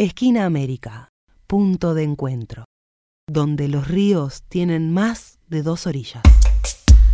Esquina 0.00 0.44
América, 0.44 1.08
punto 1.48 1.92
de 1.92 2.04
encuentro, 2.04 2.66
donde 3.28 3.66
los 3.66 3.88
ríos 3.88 4.44
tienen 4.48 4.94
más 4.94 5.40
de 5.48 5.64
dos 5.64 5.88
orillas. 5.88 6.22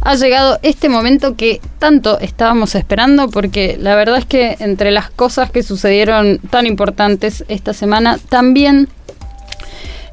Ha 0.03 0.17
llegado 0.17 0.59
este 0.61 0.91
momento 0.91 1.35
que 1.35 1.63
tanto 1.79 2.19
estábamos 2.21 2.75
esperando 2.75 3.31
porque 3.31 3.79
la 3.81 3.97
verdad 3.97 4.19
es 4.19 4.27
que 4.27 4.59
entre 4.61 4.91
las 4.91 5.09
cosas 5.09 5.51
que 5.51 5.63
sucedieron 5.63 6.41
tan 6.51 6.67
importantes 6.67 7.47
esta 7.49 7.73
semana 7.73 8.19
también 8.29 8.91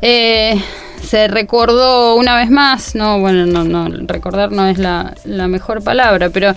eh, 0.01 0.55
se 1.03 1.27
recordó 1.27 2.15
una 2.15 2.37
vez 2.37 2.49
más, 2.49 2.95
no, 2.95 3.19
bueno, 3.19 3.45
no, 3.47 3.65
no, 3.65 3.89
recordar 4.07 4.53
no 4.53 4.65
es 4.67 4.77
la, 4.77 5.13
la 5.25 5.49
mejor 5.49 5.83
palabra, 5.83 6.29
pero 6.29 6.55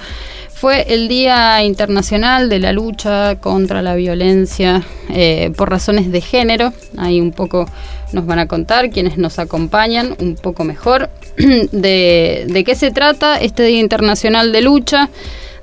fue 0.54 0.94
el 0.94 1.08
Día 1.08 1.62
Internacional 1.64 2.48
de 2.48 2.60
la 2.60 2.72
Lucha 2.72 3.36
contra 3.36 3.82
la 3.82 3.96
Violencia 3.96 4.82
eh, 5.10 5.52
por 5.56 5.68
razones 5.68 6.10
de 6.12 6.20
género. 6.20 6.72
Ahí 6.96 7.20
un 7.20 7.32
poco 7.32 7.66
nos 8.12 8.24
van 8.24 8.38
a 8.38 8.46
contar 8.46 8.90
quienes 8.90 9.18
nos 9.18 9.38
acompañan 9.38 10.14
un 10.20 10.36
poco 10.36 10.64
mejor 10.64 11.10
de, 11.36 12.46
de 12.48 12.64
qué 12.64 12.74
se 12.76 12.92
trata 12.92 13.36
este 13.36 13.64
Día 13.64 13.80
Internacional 13.80 14.52
de 14.52 14.62
Lucha 14.62 15.10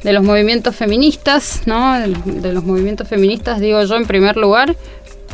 de 0.04 0.14
los 0.14 0.24
movimientos 0.24 0.76
feministas, 0.76 1.62
¿no? 1.66 2.00
De 2.26 2.54
los 2.54 2.64
movimientos 2.64 3.08
feministas, 3.08 3.60
digo 3.60 3.84
yo 3.84 3.96
en 3.96 4.06
primer 4.06 4.36
lugar, 4.36 4.76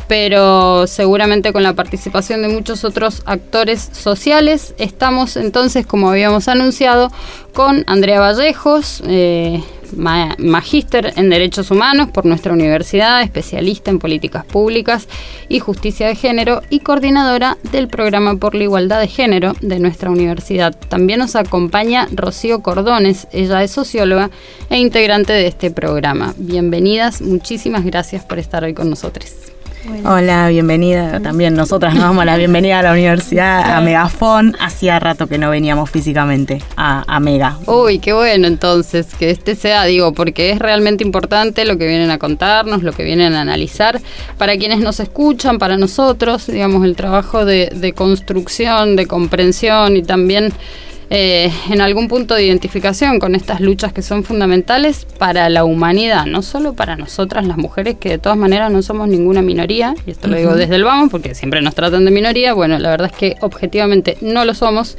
pero 0.08 0.86
seguramente 0.86 1.52
con 1.52 1.62
la 1.62 1.74
participación 1.74 2.42
de 2.42 2.48
muchos 2.48 2.84
otros 2.84 3.22
actores 3.26 3.88
sociales. 3.92 4.74
Estamos 4.78 5.36
entonces, 5.36 5.86
como 5.86 6.10
habíamos 6.10 6.48
anunciado, 6.48 7.12
con 7.52 7.84
Andrea 7.86 8.20
Vallejos, 8.20 9.02
eh, 9.06 9.62
magíster 9.96 11.12
en 11.16 11.30
Derechos 11.30 11.70
Humanos 11.70 12.10
por 12.10 12.26
nuestra 12.26 12.52
universidad, 12.52 13.22
especialista 13.22 13.90
en 13.90 13.98
políticas 13.98 14.44
públicas 14.44 15.08
y 15.48 15.60
justicia 15.60 16.06
de 16.06 16.14
género 16.14 16.62
y 16.70 16.80
coordinadora 16.80 17.56
del 17.72 17.88
programa 17.88 18.36
por 18.36 18.54
la 18.54 18.64
igualdad 18.64 19.00
de 19.00 19.08
género 19.08 19.54
de 19.60 19.78
nuestra 19.78 20.10
universidad. 20.10 20.76
También 20.88 21.20
nos 21.20 21.36
acompaña 21.36 22.08
Rocío 22.12 22.62
Cordones, 22.62 23.28
ella 23.32 23.62
es 23.62 23.72
socióloga 23.72 24.30
e 24.70 24.78
integrante 24.78 25.32
de 25.32 25.46
este 25.46 25.70
programa. 25.70 26.34
Bienvenidas, 26.36 27.20
muchísimas 27.22 27.84
gracias 27.84 28.24
por 28.24 28.38
estar 28.38 28.64
hoy 28.64 28.74
con 28.74 28.90
nosotros. 28.90 29.57
Hola, 30.04 30.48
bienvenida. 30.48 31.18
También 31.20 31.54
nosotras 31.54 31.94
nos 31.94 32.02
damos 32.02 32.24
la 32.26 32.36
bienvenida 32.36 32.80
a 32.80 32.82
la 32.82 32.92
universidad, 32.92 33.74
a 33.74 33.80
Megafon. 33.80 34.54
Hacía 34.60 34.98
rato 34.98 35.26
que 35.28 35.38
no 35.38 35.48
veníamos 35.48 35.90
físicamente 35.90 36.62
a, 36.76 37.18
Mega. 37.20 37.58
Uy, 37.66 37.98
qué 37.98 38.12
bueno 38.12 38.46
entonces 38.46 39.06
que 39.18 39.30
este 39.30 39.54
sea, 39.54 39.84
digo, 39.84 40.12
porque 40.12 40.50
es 40.50 40.58
realmente 40.58 41.04
importante 41.04 41.64
lo 41.64 41.78
que 41.78 41.86
vienen 41.86 42.10
a 42.10 42.18
contarnos, 42.18 42.82
lo 42.82 42.92
que 42.92 43.02
vienen 43.02 43.34
a 43.34 43.40
analizar. 43.40 44.00
Para 44.36 44.58
quienes 44.58 44.80
nos 44.80 45.00
escuchan, 45.00 45.58
para 45.58 45.78
nosotros, 45.78 46.46
digamos, 46.46 46.84
el 46.84 46.94
trabajo 46.94 47.46
de 47.46 47.92
construcción, 47.96 48.94
de 48.94 49.06
comprensión 49.06 49.96
y 49.96 50.02
también 50.02 50.52
eh, 51.10 51.50
en 51.70 51.80
algún 51.80 52.06
punto 52.08 52.34
de 52.34 52.44
identificación 52.44 53.18
con 53.18 53.34
estas 53.34 53.60
luchas 53.60 53.92
que 53.92 54.02
son 54.02 54.24
fundamentales 54.24 55.06
para 55.18 55.48
la 55.48 55.64
humanidad, 55.64 56.26
no 56.26 56.42
solo 56.42 56.74
para 56.74 56.96
nosotras 56.96 57.46
las 57.46 57.56
mujeres, 57.56 57.96
que 57.98 58.10
de 58.10 58.18
todas 58.18 58.36
maneras 58.36 58.70
no 58.70 58.82
somos 58.82 59.08
ninguna 59.08 59.40
minoría, 59.40 59.94
y 60.06 60.10
esto 60.10 60.28
lo 60.28 60.36
digo 60.36 60.54
desde 60.54 60.76
el 60.76 60.84
vamos, 60.84 61.10
porque 61.10 61.34
siempre 61.34 61.62
nos 61.62 61.74
tratan 61.74 62.04
de 62.04 62.10
minoría, 62.10 62.52
bueno, 62.52 62.78
la 62.78 62.90
verdad 62.90 63.10
es 63.12 63.16
que 63.16 63.36
objetivamente 63.40 64.18
no 64.20 64.44
lo 64.44 64.52
somos, 64.52 64.98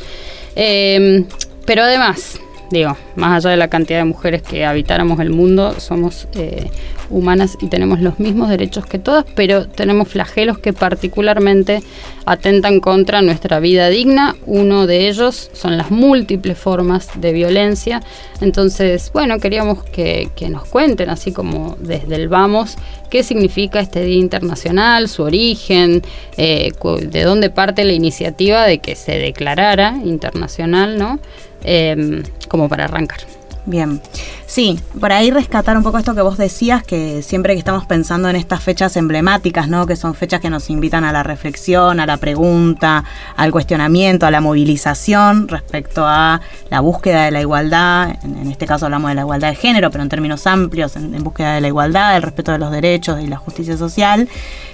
eh, 0.55 1.25
pero 1.65 1.83
además, 1.83 2.39
digo, 2.71 2.97
más 3.15 3.45
allá 3.45 3.51
de 3.51 3.57
la 3.57 3.67
cantidad 3.67 3.99
de 3.99 4.05
mujeres 4.05 4.41
que 4.41 4.65
habitáramos 4.65 5.19
el 5.19 5.29
mundo, 5.29 5.79
somos 5.79 6.27
eh, 6.33 6.71
humanas 7.09 7.57
y 7.61 7.67
tenemos 7.67 8.01
los 8.01 8.19
mismos 8.19 8.49
derechos 8.49 8.85
que 8.85 8.99
todas, 8.99 9.25
pero 9.35 9.67
tenemos 9.67 10.07
flagelos 10.07 10.59
que 10.59 10.73
particularmente 10.73 11.81
atentan 12.25 12.79
contra 12.79 13.21
nuestra 13.21 13.59
vida 13.59 13.89
digna. 13.89 14.35
Uno 14.45 14.87
de 14.87 15.07
ellos 15.07 15.49
son 15.53 15.77
las 15.77 15.91
múltiples 15.91 16.57
formas 16.57 17.09
de 17.15 17.33
violencia. 17.33 18.01
Entonces, 18.41 19.11
bueno, 19.13 19.39
queríamos 19.39 19.83
que, 19.83 20.29
nos 20.49 20.65
cuenten, 20.65 21.09
así 21.09 21.31
como 21.31 21.75
desde 21.79 22.15
el 22.15 22.29
vamos, 22.29 22.77
qué 23.09 23.23
significa 23.23 23.79
este 23.79 24.03
Día 24.03 24.17
Internacional, 24.17 25.07
su 25.07 25.23
origen, 25.23 26.01
eh, 26.37 26.71
de 27.01 27.23
dónde 27.23 27.49
parte 27.49 27.83
la 27.83 27.93
iniciativa 27.93 28.65
de 28.65 28.79
que 28.79 28.95
se 28.95 29.17
declarara 29.19 29.95
internacional, 30.03 30.97
¿no? 30.97 31.19
Em, 31.63 32.23
como 32.47 32.69
para 32.69 32.85
arrancar. 32.85 33.19
Bien, 33.69 34.01
sí, 34.47 34.79
por 34.99 35.11
ahí 35.11 35.29
rescatar 35.29 35.77
un 35.77 35.83
poco 35.83 35.99
esto 35.99 36.15
que 36.15 36.23
vos 36.23 36.39
decías, 36.39 36.81
que 36.81 37.21
siempre 37.21 37.53
que 37.53 37.59
estamos 37.59 37.85
pensando 37.85 38.27
en 38.27 38.35
estas 38.35 38.63
fechas 38.63 38.97
emblemáticas, 38.97 39.69
¿no? 39.69 39.85
Que 39.85 39.95
son 39.95 40.15
fechas 40.15 40.41
que 40.41 40.49
nos 40.49 40.71
invitan 40.71 41.03
a 41.03 41.11
la 41.11 41.21
reflexión, 41.21 41.99
a 41.99 42.07
la 42.07 42.17
pregunta, 42.17 43.03
al 43.35 43.51
cuestionamiento, 43.51 44.25
a 44.25 44.31
la 44.31 44.41
movilización 44.41 45.47
respecto 45.47 46.03
a 46.03 46.41
la 46.71 46.79
búsqueda 46.79 47.25
de 47.25 47.29
la 47.29 47.41
igualdad, 47.41 48.15
en, 48.23 48.49
este 48.49 48.65
caso 48.65 48.85
hablamos 48.85 49.11
de 49.11 49.15
la 49.15 49.21
igualdad 49.21 49.49
de 49.49 49.55
género, 49.55 49.91
pero 49.91 50.01
en 50.01 50.09
términos 50.09 50.47
amplios, 50.47 50.95
en, 50.95 51.13
en 51.13 51.23
búsqueda 51.23 51.53
de 51.53 51.61
la 51.61 51.67
igualdad, 51.67 52.15
el 52.17 52.23
respeto 52.23 52.51
de 52.51 52.57
los 52.57 52.71
derechos 52.71 53.21
y 53.21 53.27
la 53.27 53.37
justicia 53.37 53.77
social. 53.77 54.27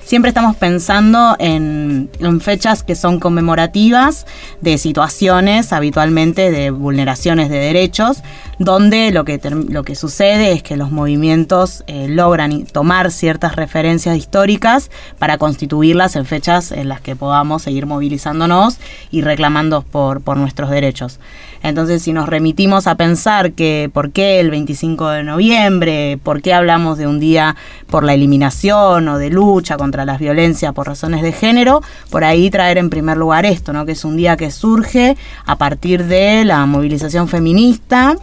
Siempre 0.05 0.29
estamos 0.29 0.55
pensando 0.55 1.35
en, 1.39 2.11
fechas 2.39 2.84
que 2.84 2.94
son 2.94 3.19
conmemorativas 3.19 4.28
de 4.61 4.78
situaciones 4.78 5.73
habitualmente 5.73 6.51
de 6.51 6.69
vulneraciones 6.69 7.50
de 7.50 7.57
derechos, 7.57 8.22
donde 8.59 9.11
lo 9.11 9.25
que, 9.25 9.39
lo 9.69 9.83
que 9.83 9.95
sucede 9.95 10.51
es 10.51 10.63
que 10.63 10.77
los 10.77 10.91
movimientos 10.91 11.83
eh, 11.88 12.07
logran 12.07 12.66
tomar 12.66 13.11
ciertas 13.11 13.55
referencias 13.55 14.17
históricas 14.17 14.89
para 15.19 15.38
constituirlas 15.38 16.16
en 16.16 16.25
fechas 16.25 16.71
en 16.71 16.89
las 16.89 17.01
que 17.01 17.16
podamos 17.16 17.63
seguir 17.63 17.85
movilizándonos 17.85 18.77
y 19.11 19.21
reclamando 19.21 19.81
por, 19.81 20.21
por 20.21 20.38
nuestros 20.38 20.69
derechos. 20.69 21.19
Entonces, 21.63 22.03
si 22.03 22.13
nos 22.13 22.29
remitimos 22.29 22.85
a 22.85 22.95
pensar 22.95 23.53
que 23.53 23.89
por 23.91 24.11
qué 24.11 24.39
el 24.39 24.51
25 24.51 25.09
de 25.09 25.23
noviembre, 25.23 26.19
por 26.22 26.43
qué 26.43 26.53
hablamos 26.53 26.99
de 26.99 27.07
un 27.07 27.19
día 27.19 27.55
por 27.87 28.03
la 28.03 28.13
eliminación 28.13 29.07
o 29.07 29.17
de 29.17 29.31
lucha 29.31 29.75
contra 29.75 30.05
las 30.05 30.19
violencias 30.19 30.73
por 30.73 30.85
razones 30.85 31.23
de 31.23 31.31
género, 31.31 31.81
por 32.11 32.23
ahí 32.23 32.51
traer 32.51 32.77
en 32.77 32.91
primer 32.91 33.17
lugar 33.17 33.45
esto, 33.45 33.73
¿no? 33.73 33.85
que 33.85 33.93
es 33.93 34.05
un 34.05 34.16
día 34.16 34.37
que 34.37 34.51
surge 34.51 35.17
a 35.45 35.57
partir 35.57 36.05
de 36.05 36.45
la 36.45 36.66
movilización 36.67 37.27
feminista 37.27 38.16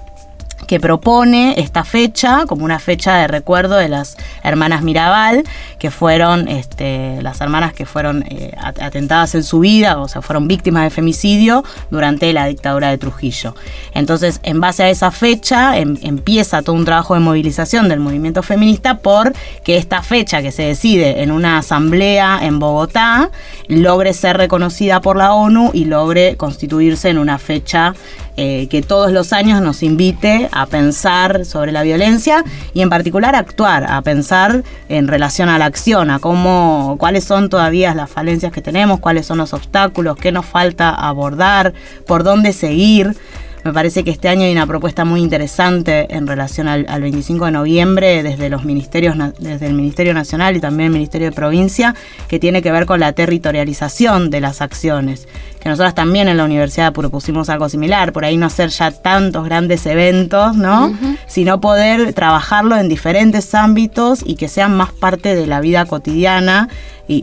que 0.66 0.80
propone 0.80 1.54
esta 1.58 1.84
fecha 1.84 2.44
como 2.46 2.64
una 2.64 2.78
fecha 2.78 3.16
de 3.16 3.28
recuerdo 3.28 3.76
de 3.76 3.88
las 3.88 4.16
hermanas 4.42 4.82
Mirabal, 4.82 5.44
que 5.78 5.90
fueron 5.90 6.48
este, 6.48 7.20
las 7.22 7.40
hermanas 7.40 7.72
que 7.72 7.86
fueron 7.86 8.24
eh, 8.28 8.52
atentadas 8.56 9.34
en 9.34 9.42
su 9.42 9.60
vida, 9.60 9.98
o 9.98 10.08
sea, 10.08 10.22
fueron 10.22 10.48
víctimas 10.48 10.84
de 10.84 10.90
femicidio 10.90 11.64
durante 11.90 12.32
la 12.32 12.46
dictadura 12.46 12.90
de 12.90 12.98
Trujillo. 12.98 13.54
Entonces, 13.94 14.40
en 14.42 14.60
base 14.60 14.84
a 14.84 14.90
esa 14.90 15.10
fecha, 15.10 15.78
em, 15.78 15.96
empieza 16.02 16.62
todo 16.62 16.76
un 16.76 16.84
trabajo 16.84 17.14
de 17.14 17.20
movilización 17.20 17.88
del 17.88 18.00
movimiento 18.00 18.42
feminista 18.42 18.98
por 18.98 19.32
que 19.64 19.76
esta 19.76 20.02
fecha 20.02 20.42
que 20.42 20.52
se 20.52 20.62
decide 20.62 21.22
en 21.22 21.30
una 21.30 21.58
asamblea 21.58 22.40
en 22.42 22.58
Bogotá 22.58 23.30
logre 23.68 24.14
ser 24.14 24.36
reconocida 24.36 25.00
por 25.00 25.16
la 25.16 25.34
ONU 25.34 25.70
y 25.72 25.84
logre 25.84 26.36
constituirse 26.36 27.08
en 27.08 27.18
una 27.18 27.38
fecha 27.38 27.94
eh, 28.36 28.66
que 28.68 28.80
todos 28.80 29.12
los 29.12 29.32
años 29.32 29.60
nos 29.60 29.82
invite 29.82 30.48
a 30.52 30.66
pensar 30.66 31.44
sobre 31.44 31.70
la 31.70 31.82
violencia 31.82 32.44
y 32.72 32.80
en 32.80 32.88
particular 32.88 33.34
a 33.34 33.38
actuar, 33.38 33.84
a 33.90 34.00
pensar 34.00 34.62
en 34.88 35.06
relación 35.06 35.50
a 35.50 35.58
la 35.58 35.66
acción, 35.66 36.10
a 36.10 36.18
cómo, 36.18 36.96
cuáles 36.98 37.24
son 37.24 37.50
todavía 37.50 37.94
las 37.94 38.10
falencias 38.10 38.50
que 38.50 38.62
tenemos, 38.62 39.00
cuáles 39.00 39.26
son 39.26 39.38
los 39.38 39.52
obstáculos, 39.52 40.16
qué 40.16 40.32
nos 40.32 40.46
falta 40.46 40.90
abordar, 40.90 41.74
por 42.06 42.24
dónde 42.24 42.52
seguir. 42.52 43.14
Me 43.64 43.72
parece 43.72 44.02
que 44.02 44.10
este 44.10 44.28
año 44.28 44.42
hay 44.42 44.52
una 44.52 44.66
propuesta 44.66 45.04
muy 45.04 45.20
interesante 45.20 46.14
en 46.14 46.26
relación 46.26 46.66
al, 46.66 46.84
25 47.00 47.44
de 47.44 47.50
noviembre 47.52 48.22
desde 48.24 48.48
los 48.48 48.64
ministerios, 48.64 49.16
desde 49.38 49.66
el 49.66 49.74
Ministerio 49.74 50.14
Nacional 50.14 50.56
y 50.56 50.60
también 50.60 50.88
el 50.88 50.92
Ministerio 50.94 51.28
de 51.28 51.32
Provincia, 51.32 51.94
que 52.26 52.40
tiene 52.40 52.60
que 52.60 52.72
ver 52.72 52.86
con 52.86 52.98
la 52.98 53.12
territorialización 53.12 54.30
de 54.30 54.40
las 54.40 54.62
acciones. 54.62 55.28
Que 55.60 55.68
nosotras 55.68 55.94
también 55.94 56.26
en 56.26 56.38
la 56.38 56.44
universidad 56.44 56.92
propusimos 56.92 57.48
algo 57.48 57.68
similar, 57.68 58.12
por 58.12 58.24
ahí 58.24 58.36
no 58.36 58.46
hacer 58.46 58.70
ya 58.70 58.90
tantos 58.90 59.44
grandes 59.44 59.86
eventos, 59.86 60.56
¿no? 60.56 60.92
Sino 61.28 61.60
poder 61.60 62.14
trabajarlo 62.14 62.76
en 62.76 62.88
diferentes 62.88 63.54
ámbitos 63.54 64.22
y 64.26 64.34
que 64.34 64.48
sean 64.48 64.76
más 64.76 64.90
parte 64.90 65.36
de 65.36 65.46
la 65.46 65.60
vida 65.60 65.86
cotidiana 65.86 66.68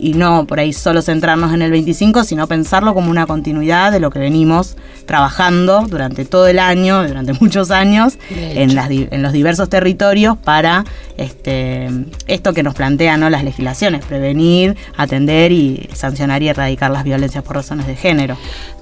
y, 0.02 0.12
no 0.14 0.46
por 0.46 0.60
ahí 0.60 0.72
solo 0.72 1.02
centrarnos 1.02 1.52
en 1.52 1.62
el 1.62 1.70
25, 1.70 2.24
sino 2.24 2.46
pensarlo 2.46 2.94
como 2.94 3.10
una 3.10 3.26
continuidad 3.26 3.92
de 3.92 4.00
lo 4.00 4.10
que 4.10 4.18
venimos 4.18 4.76
trabajando 5.06 5.86
durante 5.88 6.24
todo 6.24 6.46
el 6.46 6.58
año, 6.58 7.06
durante 7.06 7.32
muchos 7.40 7.70
años, 7.70 8.18
en, 8.30 8.74
las, 8.74 8.90
en 8.90 9.22
los 9.22 9.32
diversos 9.32 9.68
territorios 9.68 10.36
para 10.36 10.84
este, 11.16 11.88
esto 12.26 12.54
que 12.54 12.62
nos 12.62 12.74
plantean 12.74 13.20
las 13.30 13.44
legislaciones, 13.44 14.04
prevenir, 14.04 14.76
atender 14.96 15.52
y 15.52 15.88
sancionar 15.92 16.42
y 16.42 16.48
erradicar 16.48 16.90
las 16.90 17.04
violencias 17.04 17.44
por 17.44 17.56
razones 17.56 17.86
de 17.86 17.96
género. 17.96 18.36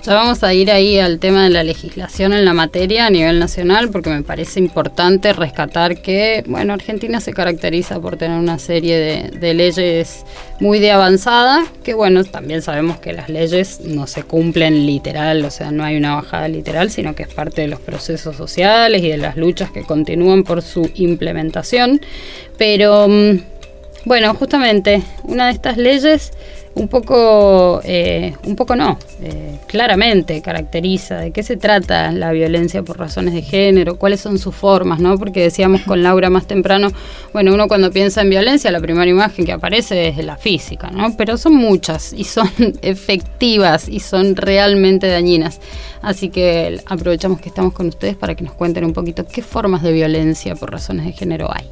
Ya 0.05 0.15
vamos 0.15 0.45
a 0.45 0.55
ir 0.55 0.71
ahí 0.71 0.99
al 0.99 1.19
tema 1.19 1.45
de 1.45 1.51
la 1.51 1.65
legislación 1.65 2.33
en 2.33 2.45
la 2.45 2.55
materia 2.55 3.07
a 3.07 3.11
nivel 3.11 3.41
nacional, 3.41 3.91
porque 3.91 4.11
me 4.11 4.23
parece 4.23 4.61
importante 4.61 5.33
rescatar 5.33 6.01
que, 6.01 6.45
bueno, 6.47 6.73
Argentina 6.73 7.21
se 7.21 7.33
caracteriza 7.33 8.01
por 8.01 8.17
tener 8.17 8.39
una 8.39 8.59
serie 8.59 8.97
de, 8.99 9.39
de 9.39 9.55
leyes 9.55 10.25
muy 10.61 10.79
de 10.79 10.93
avanzada, 10.99 11.65
que 11.83 11.95
bueno, 11.95 12.25
también 12.25 12.63
sabemos 12.63 12.99
que 12.99 13.13
las 13.13 13.29
leyes 13.29 13.81
no 13.81 14.07
se 14.07 14.23
cumplen 14.23 14.87
literal, 14.87 15.45
o 15.45 15.51
sea, 15.51 15.71
no 15.71 15.85
hay 15.85 15.97
una 15.97 16.15
bajada 16.17 16.49
literal, 16.49 16.91
sino 16.91 17.15
que 17.15 17.23
es 17.23 17.33
parte 17.33 17.63
de 17.63 17.69
los 17.69 17.81
procesos 17.81 18.37
sociales 18.37 19.03
y 19.03 19.09
de 19.09 19.17
las 19.17 19.37
luchas 19.37 19.71
que 19.71 19.83
continúan 19.83 20.45
por 20.45 20.63
su 20.63 20.91
implementación. 20.95 22.01
Pero 22.57 23.09
mm, 23.09 23.39
bueno, 24.09 24.33
justamente 24.35 25.03
una 25.25 25.47
de 25.47 25.53
estas 25.53 25.77
leyes 25.77 26.33
un 26.75 26.89
poco, 26.89 27.83
eh, 27.85 28.35
un 28.47 28.57
poco 28.57 28.75
no, 28.75 28.99
eh, 29.21 29.59
claramente 29.67 30.41
caracteriza 30.41 31.19
de 31.19 31.31
qué 31.31 31.43
se 31.43 31.59
trata 31.59 32.11
la 32.11 32.33
violencia 32.33 32.83
por 32.83 32.99
razones 32.99 33.35
de 33.35 33.43
género, 33.43 33.99
cuáles 33.99 34.21
son 34.21 34.39
sus 34.39 34.55
formas, 34.55 34.99
¿no? 34.99 35.19
Porque 35.19 35.43
decíamos 35.43 35.83
con 35.83 36.03
Laura 36.03 36.31
más 36.31 36.47
temprano, 36.47 36.89
bueno, 37.35 37.53
uno 37.53 37.69
cuando 37.69 37.91
piensa 37.91 38.23
en 38.23 38.31
violencia, 38.31 38.71
la 38.71 38.81
primera 38.81 39.11
imagen 39.11 39.45
que 39.45 39.53
aparece 39.53 40.09
es 40.09 40.25
la 40.25 40.39
física, 40.39 40.91
¿no? 40.91 41.15
Pero 41.17 41.37
son 41.37 41.55
muchas 41.55 42.15
y 42.15 42.25
son 42.25 42.51
efectivas 42.81 43.91
y 43.91 44.01
son 44.01 44.37
realmente 44.37 45.07
dañinas. 45.07 45.61
Así 46.01 46.31
que 46.31 46.81
aprovechamos 46.87 47.43
que 47.43 47.51
estamos 47.51 47.75
con 47.75 47.89
ustedes 47.89 48.17
para 48.17 48.35
que 48.35 48.45
nos 48.45 48.55
cuenten 48.55 48.85
un 48.85 48.95
poquito 48.95 49.27
qué 49.27 49.43
formas 49.43 49.83
de 49.83 49.93
violencia 49.93 50.55
por 50.55 50.73
razones 50.73 51.05
de 51.05 51.13
género 51.13 51.51
hay. 51.53 51.69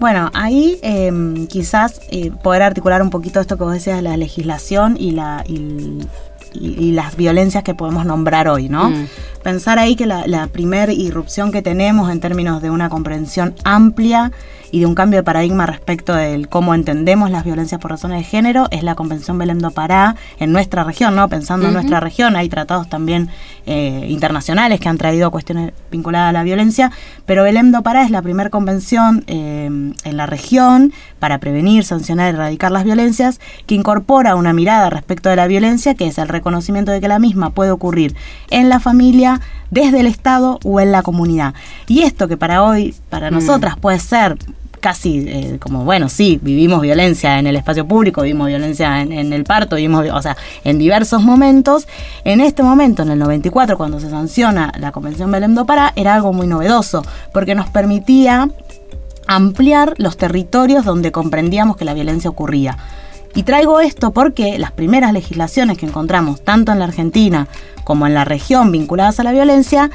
Bueno, 0.00 0.30
ahí 0.34 0.78
em, 0.82 1.46
quizás 1.46 2.00
eh, 2.08 2.30
poder 2.42 2.62
articular 2.62 3.00
un 3.02 3.10
poquito 3.10 3.40
esto 3.40 3.56
que 3.56 3.64
vos 3.64 3.72
decías 3.72 3.96
de 3.96 4.02
la 4.02 4.16
legislación 4.16 4.96
y, 4.98 5.12
la, 5.12 5.44
y, 5.46 6.92
las 6.92 7.16
violencias 7.16 7.64
que 7.64 7.74
podemos 7.74 8.06
nombrar 8.06 8.48
hoy, 8.48 8.68
¿no? 8.68 8.90
Mm. 8.90 9.06
Pensar 9.42 9.78
ahí 9.78 9.96
que 9.96 10.06
la, 10.06 10.26
la 10.26 10.46
primera 10.46 10.92
irrupción 10.92 11.50
que 11.50 11.62
tenemos 11.62 12.10
en 12.10 12.20
términos 12.20 12.62
de 12.62 12.70
una 12.70 12.88
comprensión 12.88 13.54
amplia 13.64 14.30
y 14.74 14.80
de 14.80 14.86
un 14.86 14.96
cambio 14.96 15.20
de 15.20 15.22
paradigma 15.22 15.66
respecto 15.66 16.16
de 16.16 16.46
cómo 16.50 16.74
entendemos 16.74 17.30
las 17.30 17.44
violencias 17.44 17.80
por 17.80 17.92
razones 17.92 18.18
de 18.18 18.24
género 18.24 18.66
es 18.72 18.82
la 18.82 18.96
Convención 18.96 19.38
Belém 19.38 19.60
do 19.60 19.70
Pará 19.70 20.16
en 20.40 20.50
nuestra 20.50 20.82
región, 20.82 21.14
¿no? 21.14 21.28
Pensando 21.28 21.68
en 21.68 21.74
nuestra 21.74 22.00
región, 22.00 22.34
hay 22.34 22.48
tratados 22.48 22.88
también 22.88 23.28
eh, 23.66 24.04
internacionales 24.08 24.80
que 24.80 24.88
han 24.88 24.98
traído 24.98 25.30
cuestiones 25.30 25.74
vinculadas 25.92 26.30
a 26.30 26.32
la 26.32 26.42
violencia, 26.42 26.90
pero 27.24 27.44
Belém 27.44 27.70
do 27.70 27.82
Pará 27.82 28.02
es 28.02 28.10
la 28.10 28.20
primera 28.20 28.50
convención 28.50 29.22
eh, 29.28 29.66
en 29.66 30.16
la 30.16 30.26
región 30.26 30.92
para 31.20 31.38
prevenir, 31.38 31.84
sancionar 31.84 32.32
y 32.32 32.36
erradicar 32.36 32.72
las 32.72 32.82
violencias 32.82 33.38
que 33.66 33.76
incorpora 33.76 34.34
una 34.34 34.52
mirada 34.52 34.90
respecto 34.90 35.28
de 35.28 35.36
la 35.36 35.46
violencia 35.46 35.94
que 35.94 36.08
es 36.08 36.18
el 36.18 36.26
reconocimiento 36.26 36.90
de 36.90 37.00
que 37.00 37.06
la 37.06 37.20
misma 37.20 37.50
puede 37.50 37.70
ocurrir 37.70 38.16
en 38.50 38.68
la 38.68 38.80
familia, 38.80 39.40
desde 39.70 40.00
el 40.00 40.06
Estado 40.06 40.58
o 40.64 40.80
en 40.80 40.92
la 40.92 41.02
comunidad. 41.02 41.54
Y 41.86 42.02
esto 42.02 42.28
que 42.28 42.36
para 42.36 42.62
hoy, 42.62 42.94
para 43.10 43.30
mm. 43.30 43.34
nosotras 43.34 43.76
puede 43.76 43.98
ser 43.98 44.36
casi 44.84 45.24
eh, 45.26 45.56
como, 45.58 45.82
bueno, 45.82 46.10
sí, 46.10 46.38
vivimos 46.42 46.82
violencia 46.82 47.38
en 47.38 47.46
el 47.46 47.56
espacio 47.56 47.88
público, 47.88 48.20
vivimos 48.20 48.48
violencia 48.48 49.00
en, 49.00 49.32
el 49.32 49.44
parto, 49.44 49.76
vivimos, 49.76 50.06
o 50.12 50.20
sea, 50.20 50.36
en 50.62 50.78
diversos 50.78 51.22
momentos. 51.22 51.88
En 52.22 52.42
este 52.42 52.62
momento, 52.62 53.02
en 53.02 53.08
el 53.08 53.18
94, 53.18 53.78
cuando 53.78 53.98
se 53.98 54.10
sanciona 54.10 54.70
la 54.78 54.92
Convención 54.92 55.30
Belém 55.30 55.54
do 55.54 55.64
Pará, 55.64 55.94
era 55.96 56.12
algo 56.12 56.34
muy 56.34 56.46
novedoso, 56.46 57.02
porque 57.32 57.54
nos 57.54 57.70
permitía 57.70 58.50
ampliar 59.26 59.94
los 59.96 60.18
territorios 60.18 60.84
donde 60.84 61.12
comprendíamos 61.12 61.78
que 61.78 61.86
la 61.86 61.94
violencia 61.94 62.28
ocurría. 62.28 62.76
Y 63.34 63.44
traigo 63.44 63.80
esto 63.80 64.12
porque 64.12 64.58
las 64.58 64.72
primeras 64.72 65.14
legislaciones 65.14 65.78
que 65.78 65.86
encontramos, 65.86 66.42
tanto 66.42 66.72
en 66.72 66.78
la 66.78 66.84
Argentina 66.84 67.48
como 67.84 68.06
en 68.06 68.12
la 68.12 68.26
región 68.26 68.70
vinculadas 68.70 69.18
a 69.18 69.24
la 69.24 69.32
violencia, 69.32 69.90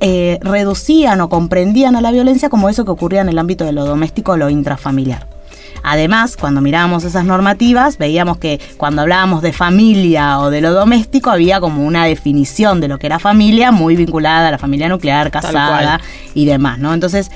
eh, 0.00 0.38
reducían 0.42 1.20
o 1.20 1.28
comprendían 1.28 1.96
a 1.96 2.00
la 2.00 2.12
violencia 2.12 2.48
como 2.48 2.68
eso 2.68 2.84
que 2.84 2.90
ocurría 2.90 3.20
en 3.20 3.28
el 3.28 3.38
ámbito 3.38 3.64
de 3.64 3.72
lo 3.72 3.84
doméstico 3.84 4.32
o 4.32 4.36
lo 4.36 4.50
intrafamiliar. 4.50 5.37
Además, 5.82 6.36
cuando 6.36 6.60
mirábamos 6.60 7.04
esas 7.04 7.24
normativas, 7.24 7.98
veíamos 7.98 8.38
que 8.38 8.60
cuando 8.76 9.02
hablábamos 9.02 9.42
de 9.42 9.52
familia 9.52 10.38
o 10.40 10.50
de 10.50 10.60
lo 10.60 10.72
doméstico, 10.72 11.30
había 11.30 11.60
como 11.60 11.84
una 11.84 12.04
definición 12.04 12.80
de 12.80 12.88
lo 12.88 12.98
que 12.98 13.06
era 13.06 13.18
familia 13.18 13.72
muy 13.72 13.96
vinculada 13.96 14.48
a 14.48 14.50
la 14.50 14.58
familia 14.58 14.88
nuclear, 14.88 15.30
casada 15.30 16.00
y 16.34 16.44
demás, 16.44 16.78
¿no? 16.78 16.94
Entonces, 16.94 17.30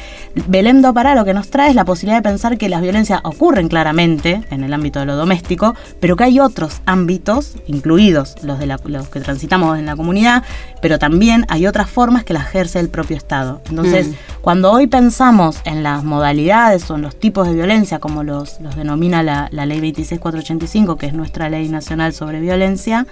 Belém 0.47 0.81
do 0.81 0.95
Pará 0.95 1.15
lo 1.15 1.25
que 1.25 1.35
nos 1.35 1.49
trae 1.49 1.71
es 1.71 1.75
la 1.75 1.85
posibilidad 1.85 2.19
de 2.19 2.23
pensar 2.23 2.57
que 2.57 2.69
las 2.69 2.81
violencias 2.81 3.21
ocurren 3.25 3.69
claramente 3.69 4.43
en 4.51 4.65
el 4.65 4.73
ámbito 4.73 5.01
de 5.01 5.07
lo 5.07 5.17
doméstico, 5.17 5.75
pero 6.01 6.17
que 6.17 6.25
hay 6.25 6.41
otros 6.41 6.81
ámbitos, 6.87 7.55
incluidos 7.67 8.37
los, 8.43 8.59
de 8.59 8.67
los 8.67 9.09
que 9.09 9.21
transitamos 9.21 9.79
en 9.79 9.87
la 9.87 9.97
comunidad, 9.97 10.43
pero 10.81 10.99
también 10.99 11.47
hay 11.49 11.67
otras 11.67 11.91
formas 11.91 12.25
que 12.25 12.33
las 12.33 12.47
ejerce 12.47 12.81
el 12.81 12.89
propio 12.89 13.17
Estado. 13.17 13.61
Entonces, 13.69 14.09
mm. 14.09 14.15
cuando 14.41 14.73
hoy 14.73 14.87
pensamos 14.87 15.59
en 15.65 15.83
las 15.83 16.05
modalidades 16.05 16.91
o 16.91 16.97
en 16.97 17.03
los 17.03 17.17
tipos 17.17 17.47
de 17.47 17.55
violencia, 17.55 17.99
como 17.99 18.25
los, 18.33 18.59
denomina 18.77 19.23
la, 19.23 19.49
ley 19.67 19.81
26485, 19.81 20.97
que 20.97 21.07
es 21.07 21.13
nuestra 21.15 21.49
ley 21.49 21.69
nacional 21.69 22.13
sobre 22.13 22.41
violencia, 22.41 23.07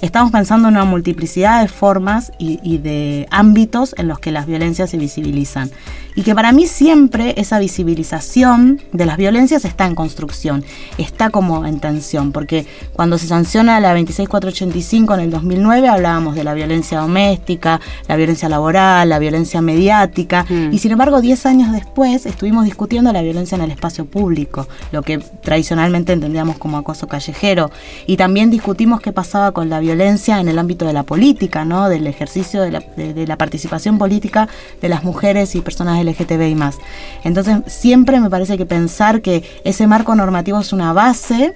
estamos 0.00 0.32
pensando 0.32 0.68
en 0.68 0.74
una 0.74 0.84
multiplicidad 0.84 1.62
de 1.62 1.68
formas 1.68 2.32
y 2.38 2.78
de 2.78 3.26
ámbitos 3.30 3.94
en 3.98 4.08
los 4.08 4.18
que 4.18 4.32
las 4.32 4.46
violencias 4.46 4.90
se 4.90 4.98
visibilizan 4.98 5.70
y 6.16 6.22
que 6.22 6.34
para 6.34 6.52
mí 6.52 6.66
siempre 6.66 7.34
esa 7.36 7.58
visibilización 7.58 8.80
de 8.92 9.06
las 9.06 9.16
violencias 9.16 9.64
está 9.64 9.86
en 9.86 9.94
construcción, 9.94 10.64
está 10.98 11.30
como 11.30 11.66
en 11.66 11.80
tensión, 11.80 12.32
porque 12.32 12.66
cuando 12.92 13.18
se 13.18 13.26
sanciona 13.26 13.80
la 13.80 13.92
26485 13.94 15.14
en 15.14 15.20
el 15.20 15.30
2009 15.30 15.88
hablábamos 15.88 16.34
de 16.34 16.44
la 16.44 16.54
violencia 16.54 17.00
doméstica, 17.00 17.80
la 18.08 18.16
violencia 18.16 18.48
laboral, 18.48 19.08
la 19.08 19.18
violencia 19.18 19.60
mediática, 19.60 20.46
mm. 20.48 20.72
y 20.72 20.78
sin 20.78 20.92
embargo 20.92 21.20
10 21.20 21.46
años 21.46 21.72
después 21.72 22.26
estuvimos 22.26 22.64
discutiendo 22.64 23.12
la 23.12 23.22
violencia 23.22 23.56
en 23.56 23.62
el 23.62 23.70
espacio 23.70 24.04
público, 24.04 24.68
lo 24.92 25.02
que 25.02 25.18
tradicionalmente 25.18 26.12
entendíamos 26.12 26.58
como 26.58 26.78
acoso 26.78 27.08
callejero, 27.08 27.70
y 28.06 28.16
también 28.16 28.50
discutimos 28.50 29.00
qué 29.00 29.12
pasaba 29.12 29.52
con 29.52 29.68
la 29.68 29.80
violencia 29.80 30.40
en 30.40 30.48
el 30.48 30.58
ámbito 30.58 30.84
de 30.84 30.92
la 30.92 31.02
política, 31.02 31.64
¿no? 31.64 31.88
del 31.88 32.06
ejercicio 32.06 32.62
de 32.62 32.70
la, 32.70 32.80
de 32.80 33.26
la 33.26 33.36
participación 33.36 33.98
política 33.98 34.48
de 34.80 34.88
las 34.88 35.02
mujeres 35.02 35.54
y 35.54 35.60
personas 35.60 36.03
LGTB 36.04 36.48
y 36.48 36.54
más. 36.54 36.78
Entonces, 37.22 37.58
siempre 37.66 38.20
me 38.20 38.30
parece 38.30 38.56
que 38.56 38.66
pensar 38.66 39.22
que 39.22 39.42
ese 39.64 39.86
marco 39.86 40.14
normativo 40.14 40.60
es 40.60 40.72
una 40.72 40.92
base 40.92 41.54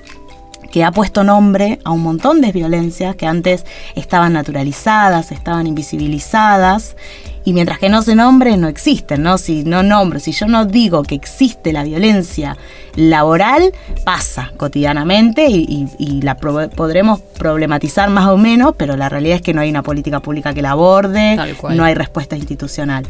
que 0.71 0.85
ha 0.85 0.93
puesto 0.93 1.25
nombre 1.25 1.79
a 1.85 1.91
un 1.91 2.03
montón 2.03 2.41
de 2.41 2.53
violencias 2.53 3.17
que 3.17 3.27
antes 3.27 3.65
estaban 3.95 4.35
naturalizadas, 4.35 5.33
estaban 5.33 5.67
invisibilizadas, 5.67 6.95
y 7.49 7.55
mientras 7.55 7.79
que 7.79 7.89
no 7.89 8.03
se 8.03 8.15
nombre, 8.15 8.59
no 8.59 8.69
existen, 8.69 9.23
¿no? 9.23 9.39
Si 9.39 9.65
no 9.65 9.83
nombro, 9.83 10.21
si 10.21 10.33
yo 10.33 10.47
no 10.47 10.67
digo 10.67 11.03
que 11.03 11.15
existe 11.15 11.73
la 11.73 11.83
violencia 11.83 12.59
laboral, 12.95 13.73
pasa 14.05 14.53
cotidianamente 14.59 15.47
y, 15.49 16.21
la 16.21 16.37
podremos 16.37 17.21
problematizar 17.21 18.11
más 18.11 18.27
o 18.27 18.37
menos, 18.37 18.75
pero 18.77 18.99
la 18.99 19.09
realidad 19.09 19.37
es 19.37 19.43
que 19.43 19.55
no 19.55 19.63
hay 19.63 19.71
una 19.71 19.83
política 19.83 20.21
pública 20.21 20.53
que 20.53 20.61
la 20.61 20.73
aborde, 20.73 21.39
no 21.71 21.85
hay 21.85 21.95
respuesta 21.95 22.37
institucional. 22.37 23.07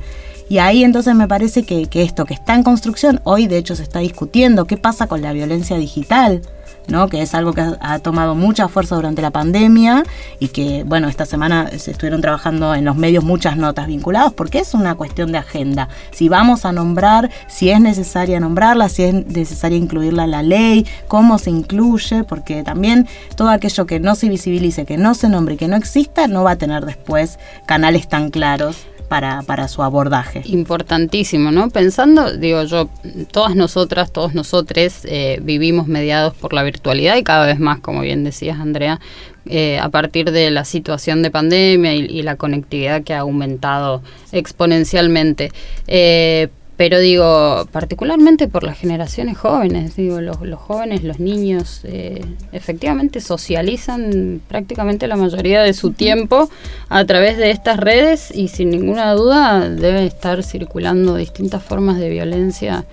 Y 0.49 0.59
ahí 0.59 0.83
entonces 0.83 1.15
me 1.15 1.29
parece 1.29 1.65
que, 1.65 1.87
esto 1.93 2.25
que 2.25 2.33
está 2.33 2.55
en 2.55 2.63
construcción, 2.63 3.21
hoy 3.25 3.47
de 3.47 3.59
hecho 3.59 3.77
se 3.77 3.83
está 3.83 3.99
discutiendo 3.99 4.65
qué 4.65 4.79
pasa 4.79 5.07
con 5.07 5.21
la 5.21 5.35
violencia 5.35 5.77
digital, 5.77 6.41
¿no? 6.87 7.09
que 7.09 7.21
es 7.21 7.35
algo 7.35 7.53
que 7.53 7.61
ha, 7.61 7.99
tomado 7.99 8.35
mucha 8.35 8.67
fuerza 8.69 8.95
durante 8.95 9.21
la 9.21 9.31
pandemia 9.31 10.05
y 10.39 10.49
que, 10.49 10.85
bueno, 10.85 11.07
esta 11.09 11.27
semana 11.27 11.69
se 11.77 11.91
estuvieron 11.91 12.23
trabajando 12.23 12.75
en 12.75 12.87
los 12.87 12.97
medios 12.97 13.25
muchas 13.25 13.59
notas 13.59 13.89
vinculadas 13.89 14.33
porque 14.33 14.61
es 14.61 14.73
una 14.73 14.95
cuestión 14.95 15.33
de 15.33 15.39
agenda. 15.39 15.91
Si 16.13 16.31
vamos 16.31 16.65
a 16.65 16.73
nombrar, 16.73 17.31
si 17.47 17.69
es 17.69 17.79
necesaria 17.79 18.41
nombrarla, 18.41 18.89
si 18.89 19.03
es 19.03 19.27
necesaria 19.27 19.77
incluirla 19.77 20.25
en 20.25 20.31
la 20.31 20.43
ley, 20.43 20.87
cómo 21.09 21.37
se 21.37 21.51
incluye, 21.51 22.25
porque 22.25 22.63
también 22.63 23.07
todo 23.37 23.51
aquello 23.51 23.85
que 23.85 24.01
no 24.01 24.15
se 24.15 24.31
visibilice, 24.31 24.87
que 24.87 24.97
no 24.97 25.15
se 25.15 25.29
nombre, 25.29 25.59
que 25.59 25.69
no 25.69 25.77
exista, 25.77 26.27
no 26.27 26.43
va 26.43 26.53
a 26.53 26.57
tener 26.57 26.87
después 26.87 27.39
canales 27.67 28.09
tan 28.09 28.31
claros 28.31 28.87
para, 29.09 29.43
para 29.43 29.69
su 29.69 29.83
abordaje. 29.83 30.43
Importantísimo, 30.45 31.51
¿no? 31.51 31.71
Pensando, 31.71 32.37
digo 32.37 32.63
yo, 32.65 32.89
todas 33.33 33.57
nosotras, 33.57 34.13
todos 34.13 34.35
nosotros 34.35 35.05
eh, 35.05 35.39
vivimos 35.43 35.87
mediados 35.87 36.35
por 36.35 36.53
la 36.53 36.63
virtualidad 36.63 37.17
y 37.17 37.23
cada 37.23 37.47
vez 37.47 37.59
más, 37.59 37.81
como 37.81 38.03
bien 38.03 38.25
decías, 38.25 38.61
Andrea, 38.61 39.01
eh, 39.47 39.79
a 39.79 39.89
partir 39.89 40.31
de 40.31 40.51
la 40.51 40.65
situación 40.65 41.23
de 41.23 41.31
pandemia 41.31 41.95
y, 41.95 42.23
la 42.23 42.37
conectividad 42.37 43.03
que 43.03 43.15
ha 43.15 43.21
aumentado 43.21 44.03
exponencialmente. 44.33 45.51
Eh, 45.87 46.49
pero 46.79 47.01
digo, 47.01 47.67
particularmente 47.73 48.47
por 48.47 48.63
las 48.63 48.79
generaciones 48.79 49.37
jóvenes, 49.37 49.97
digo, 49.97 50.21
los, 50.21 50.37
jóvenes, 50.61 51.03
los 51.03 51.19
niños, 51.19 51.81
eh, 51.83 52.25
efectivamente 52.53 53.21
socializan 53.21 54.41
prácticamente 54.47 55.09
la 55.09 55.17
mayoría 55.17 55.61
de 55.65 55.75
su 55.75 55.91
tiempo 55.91 56.49
a 56.89 57.05
través 57.05 57.37
de 57.37 57.51
estas 57.51 57.79
redes 57.79 58.31
y 58.33 58.47
sin 58.47 58.71
ninguna 58.71 59.13
duda 59.15 59.69
deben 59.69 60.05
estar 60.05 60.45
circulando 60.45 61.17
distintas 61.17 61.65
formas 61.65 61.99
de 61.99 62.11
violencia 62.11 62.85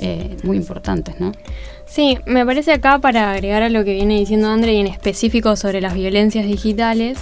eh, 0.00 0.36
muy 0.42 0.58
importantes, 0.58 1.18
¿no? 1.18 1.32
Sí, 1.86 2.18
me 2.26 2.44
parece 2.44 2.74
acá 2.74 2.98
para 2.98 3.32
agregar 3.32 3.62
a 3.62 3.70
lo 3.70 3.84
que 3.84 3.94
viene 3.94 4.18
diciendo 4.18 4.48
André 4.48 4.74
y 4.74 4.80
en 4.80 4.86
específico 4.86 5.56
sobre 5.56 5.80
las 5.80 5.94
violencias 5.94 6.44
digitales, 6.44 7.18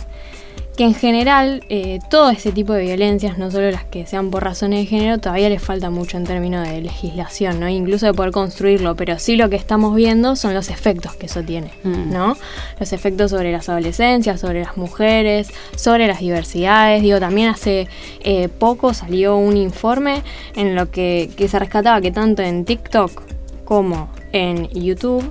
que 0.78 0.84
en 0.84 0.94
general 0.94 1.64
eh, 1.70 1.98
todo 2.08 2.30
este 2.30 2.52
tipo 2.52 2.72
de 2.72 2.82
violencias, 2.82 3.36
no 3.36 3.50
solo 3.50 3.68
las 3.68 3.82
que 3.82 4.06
sean 4.06 4.30
por 4.30 4.44
razones 4.44 4.78
de 4.78 4.86
género, 4.86 5.18
todavía 5.18 5.48
les 5.48 5.60
falta 5.60 5.90
mucho 5.90 6.16
en 6.16 6.22
términos 6.22 6.68
de 6.68 6.80
legislación, 6.80 7.58
¿no? 7.58 7.68
Incluso 7.68 8.06
de 8.06 8.14
poder 8.14 8.30
construirlo, 8.30 8.94
pero 8.94 9.18
sí 9.18 9.34
lo 9.34 9.50
que 9.50 9.56
estamos 9.56 9.96
viendo 9.96 10.36
son 10.36 10.54
los 10.54 10.70
efectos 10.70 11.16
que 11.16 11.26
eso 11.26 11.42
tiene, 11.42 11.72
Mm. 11.82 12.12
¿no? 12.12 12.36
Los 12.78 12.92
efectos 12.92 13.32
sobre 13.32 13.50
las 13.50 13.68
adolescencias, 13.68 14.40
sobre 14.40 14.62
las 14.62 14.76
mujeres, 14.76 15.50
sobre 15.74 16.06
las 16.06 16.20
diversidades. 16.20 17.02
Digo, 17.02 17.18
también 17.18 17.48
hace 17.48 17.88
eh, 18.20 18.48
poco 18.48 18.94
salió 18.94 19.36
un 19.36 19.56
informe 19.56 20.22
en 20.54 20.76
lo 20.76 20.92
que, 20.92 21.28
que 21.36 21.48
se 21.48 21.58
rescataba 21.58 22.00
que 22.00 22.12
tanto 22.12 22.42
en 22.42 22.64
TikTok 22.64 23.20
como 23.64 24.10
en 24.30 24.68
YouTube 24.68 25.28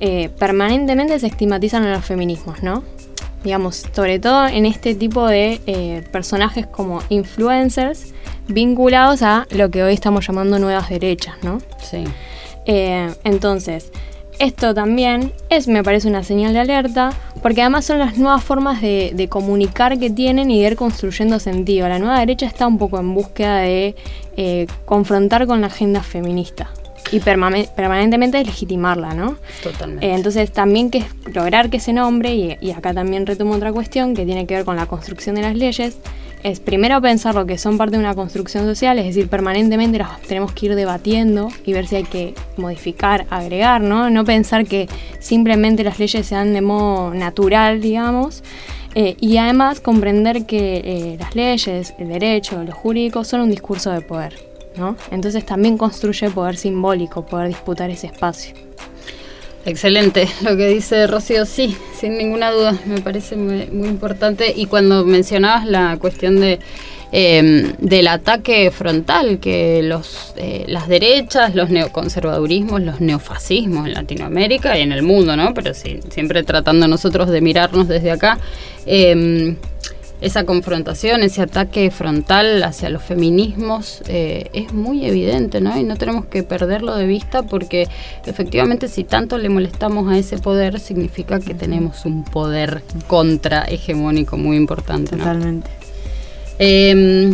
eh, 0.00 0.28
permanentemente 0.38 1.18
se 1.18 1.28
estigmatizan 1.28 1.84
a 1.84 1.92
los 1.94 2.04
feminismos, 2.04 2.62
¿no? 2.62 2.84
Digamos, 3.44 3.84
sobre 3.92 4.18
todo 4.18 4.46
en 4.46 4.66
este 4.66 4.94
tipo 4.94 5.26
de 5.26 5.60
eh, 5.66 6.04
personajes 6.12 6.66
como 6.66 7.02
influencers 7.08 8.12
vinculados 8.48 9.22
a 9.22 9.46
lo 9.50 9.70
que 9.70 9.82
hoy 9.82 9.94
estamos 9.94 10.26
llamando 10.26 10.58
nuevas 10.58 10.88
derechas, 10.88 11.36
¿no? 11.42 11.58
Sí. 11.82 12.04
Eh, 12.66 13.12
entonces, 13.24 13.90
esto 14.38 14.74
también 14.74 15.32
es, 15.48 15.68
me 15.68 15.82
parece, 15.82 16.08
una 16.08 16.22
señal 16.22 16.52
de 16.52 16.60
alerta, 16.60 17.10
porque 17.42 17.60
además 17.60 17.84
son 17.84 17.98
las 17.98 18.18
nuevas 18.18 18.42
formas 18.42 18.80
de, 18.80 19.12
de 19.14 19.28
comunicar 19.28 19.98
que 19.98 20.10
tienen 20.10 20.50
y 20.50 20.60
de 20.60 20.68
ir 20.68 20.76
construyendo 20.76 21.38
sentido. 21.38 21.88
La 21.88 21.98
nueva 21.98 22.18
derecha 22.18 22.46
está 22.46 22.66
un 22.66 22.78
poco 22.78 22.98
en 22.98 23.14
búsqueda 23.14 23.58
de 23.58 23.94
eh, 24.36 24.66
confrontar 24.84 25.46
con 25.46 25.60
la 25.60 25.68
agenda 25.68 26.02
feminista 26.02 26.70
y 27.12 27.20
permane- 27.20 27.68
permanentemente 27.74 28.38
deslegitimarla, 28.38 29.14
¿no? 29.14 29.36
Totalmente. 29.62 30.06
Eh, 30.06 30.14
entonces 30.14 30.52
también 30.52 30.90
que 30.90 30.98
es 30.98 31.06
lograr 31.34 31.70
que 31.70 31.78
ese 31.78 31.92
nombre, 31.92 32.34
y, 32.34 32.56
y 32.60 32.70
acá 32.70 32.94
también 32.94 33.26
retomo 33.26 33.54
otra 33.54 33.72
cuestión 33.72 34.14
que 34.14 34.24
tiene 34.24 34.46
que 34.46 34.54
ver 34.54 34.64
con 34.64 34.76
la 34.76 34.86
construcción 34.86 35.34
de 35.36 35.42
las 35.42 35.56
leyes, 35.56 35.98
es 36.42 36.58
primero 36.58 37.02
pensar 37.02 37.34
lo 37.34 37.44
que 37.44 37.58
son 37.58 37.76
parte 37.76 37.96
de 37.96 37.98
una 37.98 38.14
construcción 38.14 38.64
social, 38.64 38.98
es 38.98 39.04
decir, 39.04 39.28
permanentemente 39.28 39.98
las 39.98 40.22
tenemos 40.22 40.52
que 40.52 40.66
ir 40.66 40.74
debatiendo 40.74 41.48
y 41.66 41.74
ver 41.74 41.86
si 41.86 41.96
hay 41.96 42.04
que 42.04 42.34
modificar, 42.56 43.26
agregar, 43.28 43.82
¿no? 43.82 44.08
No 44.08 44.24
pensar 44.24 44.64
que 44.64 44.88
simplemente 45.18 45.84
las 45.84 45.98
leyes 45.98 46.26
se 46.26 46.34
dan 46.34 46.54
de 46.54 46.62
modo 46.62 47.12
natural, 47.12 47.82
digamos. 47.82 48.42
Eh, 48.94 49.16
y 49.20 49.36
además 49.36 49.80
comprender 49.80 50.46
que 50.46 50.82
eh, 50.82 51.16
las 51.20 51.36
leyes, 51.36 51.94
el 51.98 52.08
derecho, 52.08 52.64
lo 52.64 52.72
jurídico 52.72 53.22
son 53.22 53.42
un 53.42 53.50
discurso 53.50 53.92
de 53.92 54.00
poder, 54.00 54.34
Entonces 55.10 55.44
también 55.44 55.76
construye 55.76 56.30
poder 56.30 56.56
simbólico, 56.56 57.26
poder 57.26 57.48
disputar 57.48 57.90
ese 57.90 58.06
espacio. 58.06 58.54
Excelente, 59.66 60.26
lo 60.42 60.56
que 60.56 60.68
dice 60.68 61.06
Rocío, 61.06 61.44
sí, 61.44 61.76
sin 61.98 62.16
ninguna 62.16 62.50
duda, 62.50 62.78
me 62.86 63.02
parece 63.02 63.36
muy, 63.36 63.68
importante. 63.86 64.52
Y 64.56 64.66
cuando 64.66 65.04
mencionabas 65.04 65.66
la 65.66 65.98
cuestión 65.98 66.40
de 66.40 66.60
eh, 67.12 67.74
del 67.78 68.06
ataque 68.06 68.70
frontal 68.70 69.40
que 69.40 69.82
los 69.82 70.32
eh, 70.36 70.64
las 70.68 70.88
derechas, 70.88 71.54
los 71.56 71.68
neoconservadurismos, 71.68 72.80
los 72.80 73.00
neofascismos 73.00 73.86
en 73.86 73.94
Latinoamérica 73.94 74.78
y 74.78 74.82
en 74.82 74.92
el 74.92 75.02
mundo, 75.02 75.36
¿no? 75.36 75.52
Pero 75.52 75.74
sí, 75.74 76.00
siempre 76.08 76.42
tratando 76.44 76.88
nosotros 76.88 77.28
de 77.28 77.40
mirarnos 77.40 77.88
desde 77.88 78.12
acá. 78.12 78.38
eh, 78.86 79.56
esa 80.20 80.44
confrontación, 80.44 81.22
ese 81.22 81.42
ataque 81.42 81.90
frontal 81.90 82.62
hacia 82.62 82.90
los 82.90 83.02
feminismos 83.02 84.02
eh, 84.08 84.50
es 84.52 84.72
muy 84.72 85.06
evidente, 85.06 85.60
¿no? 85.60 85.76
Y 85.78 85.84
no 85.84 85.96
tenemos 85.96 86.26
que 86.26 86.42
perderlo 86.42 86.96
de 86.96 87.06
vista 87.06 87.42
porque 87.42 87.88
efectivamente 88.26 88.88
si 88.88 89.04
tanto 89.04 89.38
le 89.38 89.48
molestamos 89.48 90.10
a 90.12 90.18
ese 90.18 90.38
poder, 90.38 90.78
significa 90.78 91.40
que 91.40 91.54
tenemos 91.54 92.04
un 92.04 92.24
poder 92.24 92.82
contra 93.06 93.64
hegemónico 93.64 94.36
muy 94.36 94.56
importante, 94.56 95.16
¿no? 95.16 95.24
Totalmente. 95.24 95.70
Eh, 96.58 97.32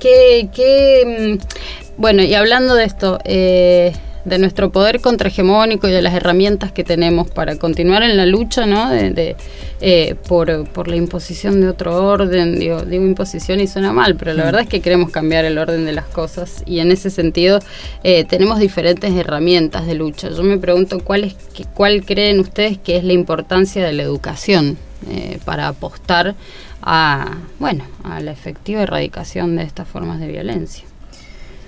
¿qué, 0.00 0.48
qué, 0.52 1.38
mm, 1.38 2.00
bueno, 2.00 2.22
y 2.22 2.34
hablando 2.34 2.74
de 2.74 2.84
esto, 2.84 3.18
eh, 3.24 3.92
de 4.24 4.38
nuestro 4.38 4.70
poder 4.70 5.00
contrahegemónico 5.00 5.88
y 5.88 5.92
de 5.92 6.02
las 6.02 6.14
herramientas 6.14 6.72
que 6.72 6.84
tenemos 6.84 7.30
para 7.30 7.56
continuar 7.56 8.02
en 8.02 8.16
la 8.16 8.26
lucha, 8.26 8.66
¿no? 8.66 8.90
De, 8.90 9.10
de, 9.10 9.36
eh, 9.80 10.14
por, 10.28 10.66
por 10.68 10.88
la 10.88 10.96
imposición 10.96 11.60
de 11.60 11.68
otro 11.68 12.06
orden, 12.06 12.58
digo, 12.58 12.82
digo 12.82 13.04
imposición 13.04 13.60
y 13.60 13.66
suena 13.66 13.92
mal, 13.92 14.16
pero 14.16 14.32
la 14.32 14.44
verdad 14.44 14.62
es 14.62 14.68
que 14.68 14.80
queremos 14.80 15.10
cambiar 15.10 15.44
el 15.44 15.58
orden 15.58 15.84
de 15.84 15.92
las 15.92 16.06
cosas 16.06 16.62
y 16.64 16.78
en 16.78 16.90
ese 16.90 17.10
sentido 17.10 17.58
eh, 18.02 18.24
tenemos 18.24 18.58
diferentes 18.58 19.12
herramientas 19.14 19.86
de 19.86 19.94
lucha. 19.94 20.30
Yo 20.30 20.42
me 20.42 20.58
pregunto 20.58 21.00
cuál, 21.00 21.24
es, 21.24 21.36
cuál 21.74 22.04
creen 22.04 22.40
ustedes 22.40 22.78
que 22.78 22.96
es 22.96 23.04
la 23.04 23.12
importancia 23.12 23.84
de 23.84 23.92
la 23.92 24.02
educación 24.02 24.78
eh, 25.10 25.38
para 25.44 25.68
apostar 25.68 26.34
a, 26.80 27.38
bueno, 27.58 27.84
a 28.04 28.20
la 28.20 28.32
efectiva 28.32 28.82
erradicación 28.82 29.56
de 29.56 29.64
estas 29.64 29.88
formas 29.88 30.20
de 30.20 30.28
violencia. 30.28 30.84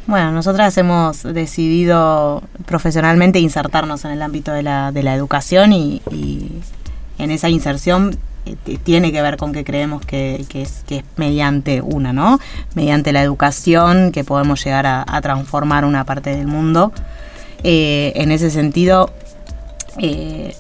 Bueno, 0.06 0.30
nosotras 0.30 0.76
hemos 0.78 1.25
decidido 1.25 2.42
profesionalmente 2.64 3.40
insertarnos 3.40 4.04
en 4.04 4.12
el 4.12 4.22
ámbito 4.22 4.52
de 4.52 4.62
la, 4.62 4.92
de 4.92 5.02
la 5.02 5.14
educación 5.14 5.72
y, 5.72 6.00
en 7.18 7.30
esa 7.30 7.48
inserción 7.48 8.16
eh, 8.44 8.78
tiene 8.84 9.10
que 9.10 9.20
ver 9.22 9.36
con 9.36 9.52
que 9.52 9.64
creemos 9.64 10.04
que, 10.04 10.44
que 10.48 10.62
es, 10.62 10.84
mediante 11.16 11.80
una, 11.80 12.12
¿no? 12.12 12.38
Mediante 12.75 13.12
la 13.12 13.22
educación 13.22 14.12
que 14.12 14.22
podemos 14.22 14.62
llegar 14.62 14.86
a, 14.86 15.04
a 15.08 15.20
transformar 15.22 15.84
una 15.84 16.04
parte 16.04 16.36
del 16.36 16.46
mundo. 16.46 16.92
Eh, 17.64 18.12
en 18.14 18.30
ese 18.30 18.50
sentido, 18.50 19.10
eh, 19.98 20.54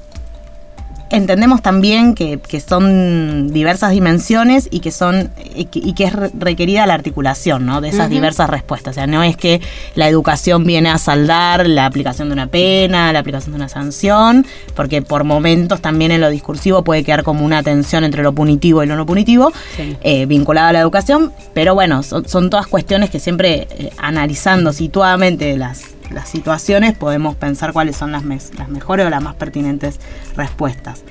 entendemos 1.10 1.62
también 1.62 2.14
que, 2.14 2.38
que 2.38 2.60
son 2.60 3.52
diversas 3.52 3.92
dimensiones 3.92 4.68
y 4.70 4.80
que 4.80 4.90
son 4.90 5.30
y 5.54 5.66
que, 5.66 5.78
y 5.78 5.92
que 5.94 6.04
es 6.04 6.12
re- 6.12 6.30
requerida 6.38 6.86
la 6.86 6.94
articulación 6.94 7.64
¿no? 7.66 7.80
de 7.80 7.88
esas 7.90 8.10
diversas 8.10 8.50
respuestas. 8.50 8.92
O 8.92 8.94
sea, 8.94 9.06
no 9.06 9.22
es 9.22 9.36
que 9.36 9.60
la 9.94 10.08
educación 10.08 10.64
viene 10.64 10.88
a 10.90 10.98
saldar 10.98 11.66
la 11.68 11.86
aplicación 11.86 12.28
de 12.28 12.32
una 12.34 12.46
pena, 12.48 13.12
la 13.12 13.20
aplicación 13.20 13.52
de 13.52 13.56
una 13.56 13.68
sanción, 13.68 14.46
porque 14.74 15.02
por 15.02 15.24
momentos 15.24 15.80
también 15.80 16.10
en 16.10 16.20
lo 16.20 16.30
discursivo 16.30 16.82
puede 16.84 17.04
quedar 17.04 17.22
como 17.22 17.44
una 17.44 17.62
tensión 17.62 18.04
entre 18.04 18.22
lo 18.22 18.32
punitivo 18.34 18.82
y 18.82 18.86
lo 18.86 18.96
no 18.96 19.06
punitivo, 19.06 19.52
Sí. 19.76 19.96
eh, 20.02 20.26
vinculada 20.26 20.68
a 20.70 20.72
la 20.72 20.80
educación, 20.80 21.32
pero 21.54 21.74
bueno, 21.74 22.02
son, 22.02 22.28
son 22.28 22.50
todas 22.50 22.66
cuestiones 22.66 23.10
que 23.10 23.20
siempre 23.20 23.68
eh, 23.70 23.90
analizando 23.98 24.72
situadamente 24.72 25.56
las, 25.56 25.82
las 26.10 26.28
situaciones 26.28 26.96
podemos 26.96 27.36
pensar 27.36 27.72
cuáles 27.72 27.96
son 27.96 28.12
las, 28.12 28.24
las 28.24 28.68
mejores 28.68 29.06
o 29.06 29.10
las 29.10 29.22
más 29.22 29.34
pertinentes 29.34 30.00
respuestas. 30.36 31.02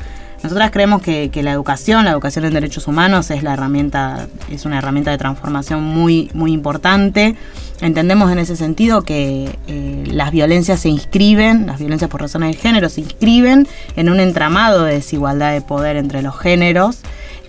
Nosotras 0.43 0.69
creemos 0.69 1.01
que, 1.01 1.31
que 1.31 1.41
la 1.41 1.51
educación, 1.51 2.05
la 2.05 2.11
educación 2.11 2.45
en 2.45 2.53
derechos 2.53 2.87
humanos 2.87 3.31
es 3.31 3.41
la 3.41 3.53
herramienta, 3.53 4.27
es 4.51 4.65
una 4.65 4.77
herramienta 4.77 5.09
de 5.09 5.17
transformación 5.17 5.83
muy, 5.83 6.29
muy 6.33 6.51
importante. 6.51 7.35
Entendemos 7.81 8.31
en 8.31 8.39
ese 8.39 8.55
sentido 8.55 9.01
que 9.01 9.57
eh, 9.67 10.03
las 10.07 10.31
violencias 10.31 10.79
se 10.79 10.89
inscriben, 10.89 11.65
las 11.65 11.79
violencias 11.79 12.09
por 12.09 12.21
razones 12.21 12.55
de 12.55 12.61
género 12.61 12.89
se 12.89 13.01
inscriben 13.01 13.67
en 13.95 14.09
un 14.09 14.19
entramado 14.19 14.83
de 14.83 14.93
desigualdad 14.93 15.51
de 15.51 15.61
poder 15.61 15.97
entre 15.97 16.21
los 16.21 16.37
géneros 16.37 16.99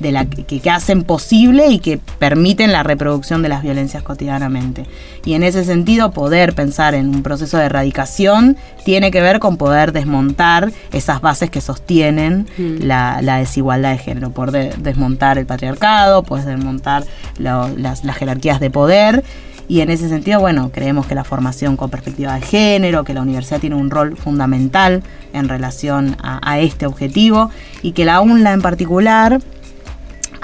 de 0.00 0.12
la 0.12 0.24
que, 0.26 0.44
que 0.44 0.70
hacen 0.70 1.02
posible 1.04 1.68
y 1.68 1.78
que 1.78 1.98
permiten 2.18 2.72
la 2.72 2.82
reproducción 2.82 3.42
de 3.42 3.48
las 3.48 3.62
violencias 3.62 4.02
cotidianamente. 4.02 4.84
Y 5.24 5.34
en 5.34 5.42
ese 5.42 5.64
sentido, 5.64 6.10
poder 6.12 6.54
pensar 6.54 6.94
en 6.94 7.08
un 7.08 7.22
proceso 7.22 7.56
de 7.58 7.64
erradicación 7.64 8.56
tiene 8.84 9.10
que 9.10 9.20
ver 9.20 9.38
con 9.40 9.56
poder 9.56 9.92
desmontar 9.92 10.70
esas 10.92 11.20
bases 11.20 11.50
que 11.50 11.60
sostienen 11.60 12.46
Mm. 12.58 12.82
la, 12.82 13.20
la 13.22 13.38
desigualdad 13.38 13.92
de 13.92 13.98
género, 13.98 14.28
de- 14.52 14.74
desmontar 14.78 15.38
el 15.38 15.46
patriarcado, 15.46 16.22
poder 16.22 16.44
desmontar 16.44 17.04
lo- 17.38 17.68
las, 17.76 18.04
las 18.04 18.16
jerarquías 18.16 18.60
de 18.60 18.70
poder. 18.70 19.24
Y 19.68 19.80
en 19.80 19.90
ese 19.90 20.08
sentido, 20.08 20.38
bueno, 20.38 20.70
creemos 20.72 21.06
que 21.06 21.16
la 21.16 21.24
formación 21.24 21.76
con 21.76 21.90
perspectiva 21.90 22.34
de 22.36 22.40
género, 22.42 23.02
que 23.02 23.14
la 23.14 23.22
universidad 23.22 23.58
tiene 23.58 23.74
un 23.74 23.90
rol 23.90 24.16
fundamental 24.16 25.02
en 25.32 25.48
relación 25.48 26.16
a, 26.22 26.38
a 26.48 26.60
este 26.60 26.86
objetivo 26.86 27.50
y 27.82 27.90
que 27.92 28.04
la 28.04 28.20
UNLA 28.20 28.52
en 28.52 28.62
particular 28.62 29.40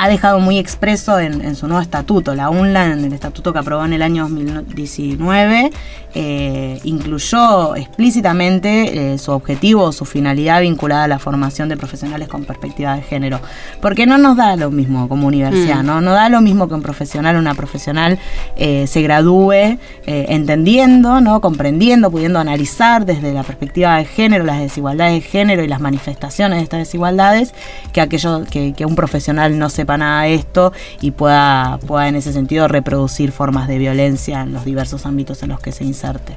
ha 0.02 0.08
dejado 0.08 0.40
muy 0.40 0.58
expreso 0.58 1.20
en, 1.20 1.42
en 1.42 1.54
su 1.54 1.68
nuevo 1.68 1.80
estatuto. 1.80 2.34
La 2.34 2.50
UNLA, 2.50 2.86
en 2.86 3.04
el 3.04 3.12
estatuto 3.12 3.52
que 3.52 3.60
aprobó 3.60 3.84
en 3.84 3.92
el 3.92 4.02
año 4.02 4.24
2019, 4.24 5.70
eh, 6.14 6.80
incluyó 6.82 7.76
explícitamente 7.76 9.12
eh, 9.12 9.18
su 9.18 9.30
objetivo 9.30 9.84
o 9.84 9.92
su 9.92 10.04
finalidad 10.04 10.60
vinculada 10.60 11.04
a 11.04 11.08
la 11.08 11.20
formación 11.20 11.68
de 11.68 11.76
profesionales 11.76 12.26
con 12.26 12.44
perspectiva 12.44 12.96
de 12.96 13.02
género. 13.02 13.38
Porque 13.80 14.04
no 14.04 14.18
nos 14.18 14.36
da 14.36 14.56
lo 14.56 14.72
mismo 14.72 15.08
como 15.08 15.28
universidad, 15.28 15.84
Mm. 15.84 15.86
¿no? 15.86 16.00
No 16.00 16.14
da 16.14 16.28
lo 16.28 16.40
mismo 16.40 16.66
que 16.66 16.74
un 16.74 16.82
profesional 16.82 17.36
o 17.36 17.38
una 17.38 17.54
profesional 17.54 18.18
eh, 18.56 18.88
se 18.88 19.02
gradúe 19.02 19.78
entendiendo, 20.04 21.20
¿no? 21.20 21.40
comprendiendo, 21.40 22.10
pudiendo 22.10 22.40
analizar 22.40 23.06
desde 23.06 23.32
la 23.32 23.44
perspectiva 23.44 23.98
de 23.98 24.04
género 24.04 24.44
las 24.44 24.58
desigualdades 24.60 25.14
de 25.14 25.20
género 25.20 25.62
y 25.62 25.68
las 25.68 25.80
manifestaciones 25.80 26.58
de 26.58 26.64
estas 26.64 26.80
desigualdades, 26.80 27.54
que 27.92 28.00
aquello 28.00 28.44
que, 28.50 28.72
que 28.72 28.84
un 28.84 28.96
profesional 28.96 29.56
no 29.58 29.70
sepa 29.70 29.91
nada 29.96 30.22
de 30.22 30.34
esto 30.34 30.72
y 31.00 31.10
pueda, 31.10 31.78
pueda 31.86 32.08
en 32.08 32.16
ese 32.16 32.32
sentido 32.32 32.68
reproducir 32.68 33.32
formas 33.32 33.68
de 33.68 33.78
violencia 33.78 34.42
en 34.42 34.52
los 34.52 34.64
diversos 34.64 35.06
ámbitos 35.06 35.42
en 35.42 35.50
los 35.50 35.60
que 35.60 35.72
se 35.72 35.84
inserte. 35.84 36.36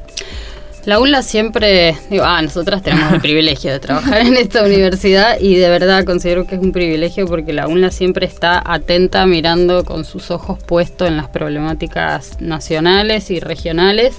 La 0.86 1.00
UNLA 1.00 1.24
siempre, 1.24 1.98
digo, 2.12 2.26
ah, 2.26 2.40
nosotras 2.44 2.84
tenemos 2.84 3.12
el 3.12 3.20
privilegio 3.20 3.72
de 3.72 3.80
trabajar 3.80 4.22
en 4.22 4.36
esta 4.38 4.64
universidad 4.64 5.40
y 5.40 5.56
de 5.56 5.68
verdad 5.68 6.06
considero 6.06 6.46
que 6.46 6.56
es 6.56 6.62
un 6.62 6.72
privilegio 6.72 7.26
porque 7.26 7.54
la 7.54 7.68
UNLA 7.68 7.90
siempre 7.90 8.28
está 8.28 8.62
atenta 8.64 9.26
mirando 9.26 9.84
con 9.84 10.06
sus 10.06 10.30
ojos 10.30 10.60
puestos 10.64 11.08
en 11.08 11.18
las 11.18 11.28
problemáticas 11.28 12.40
nacionales 12.40 13.32
y 13.32 13.40
regionales 13.40 14.16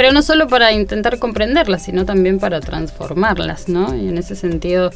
pero 0.00 0.12
no 0.12 0.22
solo 0.22 0.46
para 0.46 0.72
intentar 0.72 1.18
comprenderlas, 1.18 1.82
sino 1.82 2.06
también 2.06 2.38
para 2.38 2.60
transformarlas, 2.60 3.68
¿no? 3.68 3.94
Y 3.94 4.08
en 4.08 4.16
ese 4.16 4.34
sentido, 4.34 4.90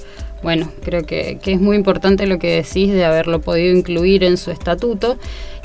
bueno, 0.45 0.71
creo 0.85 1.05
que, 1.05 1.41
es 1.43 1.61
muy 1.61 1.75
importante 1.75 2.27
lo 2.27 2.39
que 2.39 2.63
decís 2.63 2.93
de 2.93 3.05
haberlo 3.05 3.41
podido 3.41 3.75
incluir 3.75 4.23
en 4.23 4.37
su 4.37 4.51
estatuto. 4.51 5.17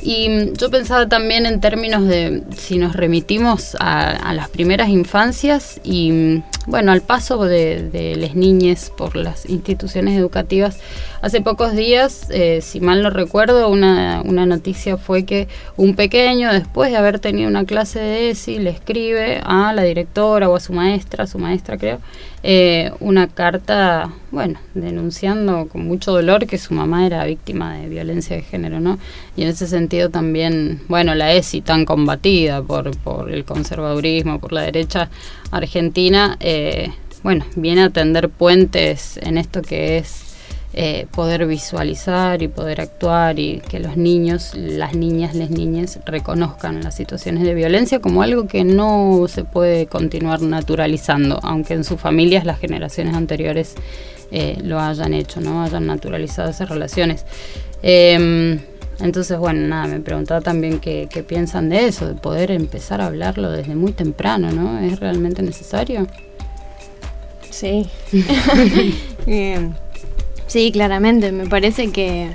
Y 0.01 0.29
mm, 0.29 0.53
yo 0.53 0.71
pensaba 0.71 1.09
también 1.09 1.45
en 1.45 1.59
términos 1.59 2.07
de 2.07 2.43
si 2.55 2.77
nos 2.77 2.95
remitimos 2.95 3.75
a, 3.81 4.33
las 4.33 4.49
primeras 4.49 4.87
infancias 4.87 5.81
y, 5.83 6.11
mm, 6.11 6.43
bueno, 6.67 6.93
al 6.93 7.01
paso 7.01 7.43
de, 7.43 7.89
de 7.89 8.15
las 8.15 8.35
niñas 8.35 8.89
por 8.95 9.17
las 9.17 9.47
instituciones 9.49 10.17
educativas. 10.17 10.79
Hace 11.21 11.41
pocos 11.41 11.75
días, 11.75 12.27
eh, 12.29 12.61
si 12.61 12.79
mal 12.79 13.03
no 13.03 13.09
recuerdo, 13.09 13.67
una, 13.67 14.21
una 14.23 14.45
noticia 14.45 14.95
fue 14.95 15.25
que 15.25 15.49
un 15.75 15.95
pequeño, 15.95 16.53
después 16.53 16.91
de 16.91 16.97
haber 16.97 17.19
tenido 17.19 17.49
una 17.49 17.65
clase 17.65 17.99
de 17.99 18.29
ESI, 18.29 18.59
le 18.59 18.69
escribe 18.69 19.41
a 19.43 19.73
la 19.73 19.83
directora 19.83 20.47
o 20.49 20.55
a 20.55 20.61
su 20.61 20.71
maestra, 20.71 21.27
su 21.27 21.37
maestra 21.37 21.77
creo, 21.77 21.99
eh, 22.41 22.93
una 23.01 23.27
carta, 23.27 24.13
bueno, 24.31 24.59
denunciando 24.73 25.67
con 25.67 25.85
mucho 25.85 26.11
dolor 26.11 26.45
que 26.45 26.57
su 26.57 26.73
mamá 26.73 27.05
era 27.05 27.25
víctima 27.25 27.77
de 27.77 27.89
violencia 27.89 28.35
de 28.35 28.43
género, 28.43 28.79
¿no? 28.79 28.99
Y 29.35 29.43
en 29.43 29.49
ese 29.49 29.67
sentido 29.67 30.09
también, 30.09 30.81
bueno, 30.87 31.15
la 31.15 31.33
ESI 31.33 31.61
tan 31.61 31.85
combatida 31.85 32.61
por, 32.61 32.95
por 32.97 33.31
el 33.31 33.45
conservadurismo, 33.45 34.39
por 34.39 34.53
la 34.53 34.61
derecha 34.61 35.09
argentina, 35.51 36.37
eh, 36.39 36.91
bueno, 37.23 37.45
viene 37.55 37.81
a 37.83 37.89
tender 37.89 38.29
puentes 38.29 39.17
en 39.17 39.37
esto 39.37 39.61
que 39.61 39.97
es 39.97 40.28
eh, 40.71 41.07
poder 41.11 41.47
visualizar 41.47 42.43
y 42.43 42.47
poder 42.47 42.79
actuar 42.79 43.39
y 43.39 43.59
que 43.67 43.79
los 43.79 43.97
niños, 43.97 44.53
las 44.53 44.93
niñas, 44.93 45.33
las 45.33 45.49
niñas 45.49 45.99
reconozcan 46.05 46.83
las 46.83 46.95
situaciones 46.95 47.43
de 47.43 47.55
violencia 47.55 47.99
como 47.99 48.21
algo 48.21 48.45
que 48.47 48.63
no 48.63 49.25
se 49.27 49.43
puede 49.43 49.87
continuar 49.87 50.41
naturalizando, 50.41 51.39
aunque 51.41 51.73
en 51.73 51.83
sus 51.83 51.99
familias 51.99 52.45
las 52.45 52.59
generaciones 52.59 53.15
anteriores 53.15 53.73
eh, 54.31 54.59
lo 54.63 54.79
hayan 54.79 55.15
hecho, 55.15 55.41
no 55.41 55.63
hayan 55.63 55.87
naturalizado 55.87 56.51
esas 56.51 56.69
relaciones. 56.69 57.25
Em, 57.81 58.59
entonces, 58.99 59.39
bueno, 59.39 59.61
nada, 59.67 59.87
me 59.87 60.01
preguntaba 60.01 60.41
también 60.41 60.79
qué, 60.79 61.07
qué, 61.09 61.23
piensan 61.23 61.69
de 61.69 61.87
eso, 61.87 62.05
de 62.07 62.13
poder 62.13 62.51
empezar 62.51 63.01
a 63.01 63.07
hablarlo 63.07 63.49
desde 63.49 63.73
muy 63.73 63.91
temprano, 63.91 64.51
¿no? 64.51 64.77
¿Es 64.79 64.99
realmente 64.99 65.41
necesario? 65.41 66.05
Sí. 67.49 67.89
Bien. 69.25 69.88
Sí, 70.49 70.71
claramente. 70.71 71.31
Me 71.31 71.45
parece 71.45 71.91
que 71.91 72.31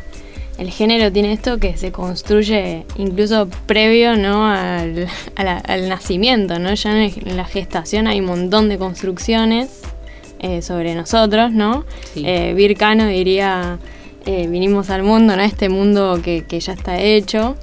el 0.57 0.71
género 0.71 1.11
tiene 1.11 1.33
esto 1.33 1.59
que 1.59 1.77
se 1.77 1.91
construye 1.91 2.87
incluso 2.97 3.49
previo 3.67 4.17
¿no? 4.17 4.47
al, 4.47 5.89
nacimiento. 5.89 6.61
¿no? 6.61 6.73
Ya 6.75 7.05
en 7.05 7.37
la 7.37 7.45
gestación 7.45 8.07
hay 8.07 8.21
un 8.21 8.27
montón 8.27 8.69
de 8.69 8.79
construcciones 8.79 9.83
eh, 10.39 10.63
sobre 10.63 10.95
nosotros. 10.95 11.51
¿no? 11.51 11.85
Eh, 12.15 12.55
Vircano 12.57 13.09
diría, 13.09 13.81
eh, 14.27 14.47
vinimos 14.49 14.91
al 14.91 15.03
mundo, 15.03 15.35
¿no? 15.35 15.43
este 15.43 15.69
mundo 15.69 16.21
que, 16.23 16.45
ya 16.61 16.73
está 16.73 17.01
hecho. 17.01 17.57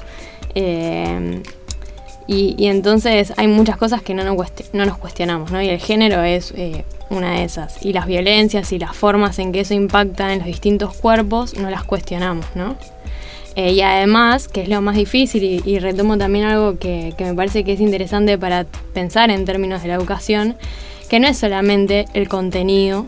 Y, 2.33 2.67
entonces 2.67 3.33
hay 3.35 3.47
muchas 3.47 3.75
cosas 3.75 4.01
que 4.01 4.13
no 4.13 4.23
nos, 4.23 4.38
no 4.71 4.85
nos 4.85 4.97
cuestionamos, 4.97 5.51
¿no? 5.51 5.61
Y 5.61 5.67
el 5.67 5.79
género 5.79 6.23
es 6.23 6.53
una 7.09 7.33
de 7.33 7.43
esas. 7.43 7.85
Y 7.85 7.91
las 7.91 8.05
violencias 8.07 8.71
y 8.71 8.79
las 8.79 8.95
formas 8.95 9.38
en 9.38 9.51
que 9.51 9.59
eso 9.59 9.73
impacta 9.73 10.31
en 10.31 10.39
los 10.39 10.47
distintos 10.47 10.95
cuerpos 10.95 11.57
no 11.57 11.69
las 11.69 11.83
cuestionamos, 11.83 12.45
¿no? 12.55 12.77
Eh, 13.57 13.73
y 13.73 13.81
además, 13.81 14.47
que 14.47 14.61
es 14.61 14.69
lo 14.69 14.81
más 14.81 14.95
difícil, 14.95 15.61
y, 15.65 15.79
retomo 15.79 16.17
también 16.17 16.45
algo 16.45 16.79
que, 16.79 17.13
me 17.19 17.33
parece 17.33 17.65
que 17.65 17.73
es 17.73 17.81
interesante 17.81 18.38
para 18.38 18.65
pensar 18.93 19.29
en 19.29 19.43
términos 19.43 19.81
de 19.81 19.89
la 19.89 19.95
educación, 19.95 20.55
que 21.09 21.19
no 21.19 21.27
es 21.27 21.38
solamente 21.38 22.05
el 22.13 22.29
contenido, 22.29 23.07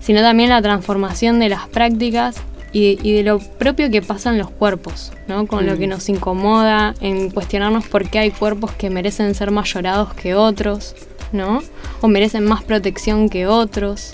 sino 0.00 0.20
también 0.20 0.50
la 0.50 0.60
transformación 0.60 1.38
de 1.38 1.48
las 1.48 1.68
prácticas 1.68 2.36
y, 2.78 3.12
de 3.12 3.22
lo 3.22 3.38
propio 3.38 3.90
que 3.90 4.02
pasan 4.02 4.36
los 4.36 4.50
cuerpos, 4.50 5.12
¿no? 5.28 5.46
Con 5.46 5.64
lo 5.64 5.78
que 5.78 5.86
mm. 5.86 5.90
nos 5.90 6.08
incomoda, 6.10 6.94
en 7.00 7.30
cuestionarnos 7.30 7.86
por 7.86 8.08
qué 8.10 8.18
hay 8.18 8.30
cuerpos 8.30 8.72
que 8.72 8.90
merecen 8.90 9.34
ser 9.34 9.50
más 9.50 9.72
llorados 9.72 10.12
que 10.12 10.34
otros, 10.34 10.94
¿no? 11.32 11.62
O 12.02 12.08
merecen 12.08 12.44
más 12.44 12.62
protección 12.64 13.30
que 13.30 13.46
otros. 13.46 14.12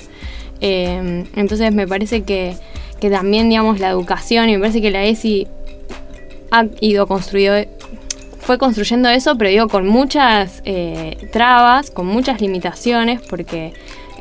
Em, 0.60 1.24
entonces 1.34 1.74
me 1.74 1.88
parece 1.88 2.22
que, 2.22 2.56
también, 3.00 3.48
digamos, 3.48 3.80
la 3.80 3.88
educación, 3.88 4.48
y 4.48 4.52
me 4.52 4.60
parece 4.60 4.80
que 4.80 4.92
la 4.92 5.04
ESI 5.04 5.48
ha 6.52 6.66
ido 6.80 7.08
construido, 7.08 7.56
fue 8.38 8.58
construyendo 8.58 9.08
eso, 9.08 9.36
pero 9.36 9.50
digo, 9.50 9.68
con 9.68 9.88
muchas 9.88 10.62
eh, 10.64 11.28
trabas, 11.32 11.90
con 11.90 12.06
muchas 12.06 12.40
limitaciones, 12.40 13.20
porque 13.22 13.72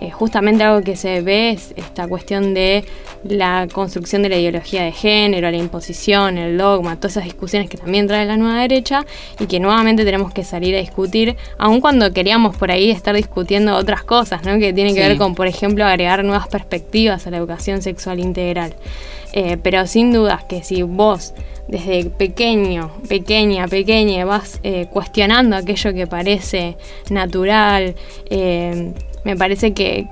eh, 0.02 0.10
justamente 0.10 0.64
algo 0.64 0.82
que 0.82 0.96
se 0.96 1.22
ve 1.22 1.52
es 1.52 1.76
esta 1.76 2.08
cuestión 2.08 2.56
de 2.56 2.84
la 3.24 3.68
construcción 3.72 4.24
de 4.24 4.30
la 4.30 4.38
ideología 4.38 4.82
de 4.82 4.92
género, 4.92 5.52
la 5.52 5.58
imposición, 5.58 6.40
el 6.40 6.58
dogma, 6.58 6.96
todas 6.96 7.12
esas 7.12 7.26
discusiones 7.26 7.70
que 7.70 7.78
también 7.78 8.08
trae 8.08 8.26
la 8.26 8.36
nueva 8.36 8.62
derecha 8.62 9.06
y 9.40 9.46
que 9.46 9.60
nuevamente 9.60 10.04
tenemos 10.04 10.34
que 10.34 10.44
salir 10.44 10.76
a 10.76 10.80
discutir, 10.80 11.38
aun 11.60 11.82
cuando 11.82 12.12
queríamos 12.14 12.56
por 12.58 12.72
ahí 12.72 12.90
estar 12.90 13.16
discutiendo 13.16 13.76
otras 13.76 14.04
cosas, 14.04 14.44
¿no? 14.44 14.58
que 14.58 14.74
tienen 14.74 14.96
que 14.96 15.02
ver 15.02 15.20
con, 15.20 15.36
por 15.36 15.46
ejemplo, 15.46 15.86
agregar 15.86 16.24
nuevas 16.24 16.48
perspectivas 16.48 17.28
a 17.28 17.30
la 17.30 17.38
educación 17.38 17.84
sexual 17.84 18.20
integral. 18.20 18.74
Eh, 19.34 19.58
pero 19.62 19.86
sin 19.86 20.12
dudas 20.12 20.44
que 20.46 20.64
si 20.64 20.82
vos 20.82 21.36
desde 21.68 22.06
pequeño, 22.10 22.92
pequeña, 23.08 23.68
pequeña, 23.68 24.26
vas 24.26 24.60
eh, 24.64 24.88
cuestionando 24.92 25.56
aquello 25.56 25.94
que 25.94 26.08
parece 26.08 26.76
natural, 27.12 27.96
me 29.24 29.36
parece 29.36 29.74
que, 29.74 30.08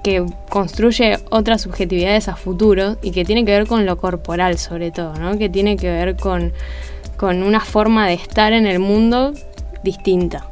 construye 0.49 1.17
otras 1.29 1.61
subjetividades 1.61 2.27
a 2.27 2.35
futuro 2.35 2.97
y 3.01 3.11
que 3.11 3.25
tiene 3.25 3.45
que 3.45 3.51
ver 3.51 3.67
con 3.67 3.85
lo 3.85 3.97
corporal 3.97 4.57
sobre 4.57 4.91
todo, 4.91 5.13
¿no? 5.15 5.37
que 5.37 5.49
tiene 5.49 5.77
que 5.77 5.89
ver 5.89 6.15
con, 6.15 6.53
una 7.21 7.59
forma 7.59 8.07
de 8.07 8.13
estar 8.13 8.53
en 8.53 8.65
el 8.65 8.79
mundo 8.79 9.33
distinta. 9.83 10.45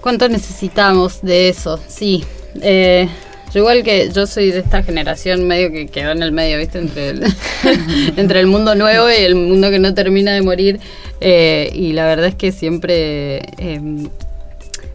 ¿Cuánto 0.00 0.28
necesitamos 0.28 1.22
de 1.22 1.48
eso? 1.48 1.78
Sí. 1.86 2.24
Eh, 2.62 3.08
igual 3.54 3.82
que 3.82 4.10
yo 4.10 4.26
soy 4.26 4.50
de 4.50 4.60
esta 4.60 4.82
generación 4.82 5.46
medio 5.46 5.70
que 5.72 5.86
quedó 5.86 6.12
en 6.12 6.22
el 6.22 6.32
medio, 6.32 6.58
¿viste? 6.58 6.78
Entre 6.78 7.10
el, 7.10 7.24
entre 8.16 8.40
el 8.40 8.46
mundo 8.46 8.74
nuevo 8.74 9.08
y 9.10 9.22
el 9.22 9.34
mundo 9.34 9.70
que 9.70 9.78
no 9.78 9.94
termina 9.94 10.32
de 10.32 10.42
morir. 10.42 10.80
Eh, 11.20 11.70
y 11.74 11.92
la 11.92 12.06
verdad 12.06 12.26
es 12.26 12.34
que 12.34 12.52
siempre 12.52 13.42
em, 13.58 14.08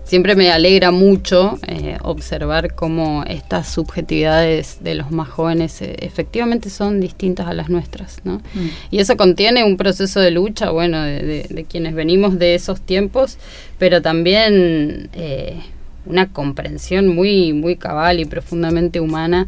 siempre 0.06 0.36
me 0.36 0.52
alegra 0.52 0.92
mucho 0.92 1.60
eh, 1.68 1.98
observar 2.04 2.76
cómo 2.76 3.24
estas 3.28 3.68
subjetividades 3.68 4.78
de 4.82 4.96
los 4.96 5.12
más 5.12 5.28
jóvenes 5.28 5.82
eh, 5.82 5.96
efectivamente 6.00 6.70
son 6.70 7.02
distintas 7.02 7.48
a 7.48 7.54
las 7.54 7.70
nuestras, 7.70 8.20
¿no? 8.24 8.38
Mm. 8.54 8.70
Y 8.92 9.00
eso 9.00 9.18
contiene 9.18 9.64
un 9.64 9.78
proceso 9.78 10.20
de 10.20 10.32
lucha, 10.32 10.70
bueno, 10.70 11.02
de, 11.02 11.66
quienes 11.68 11.96
venimos 11.96 12.40
de 12.40 12.56
esos 12.56 12.80
tiempos, 12.80 13.38
pero 13.80 14.02
también 14.02 15.10
eh, 15.14 15.60
una 16.06 16.32
comprensión 16.32 17.08
muy, 17.08 17.54
muy 17.54 17.76
cabal 17.76 18.20
y 18.20 18.26
profundamente 18.26 19.00
humana 19.00 19.48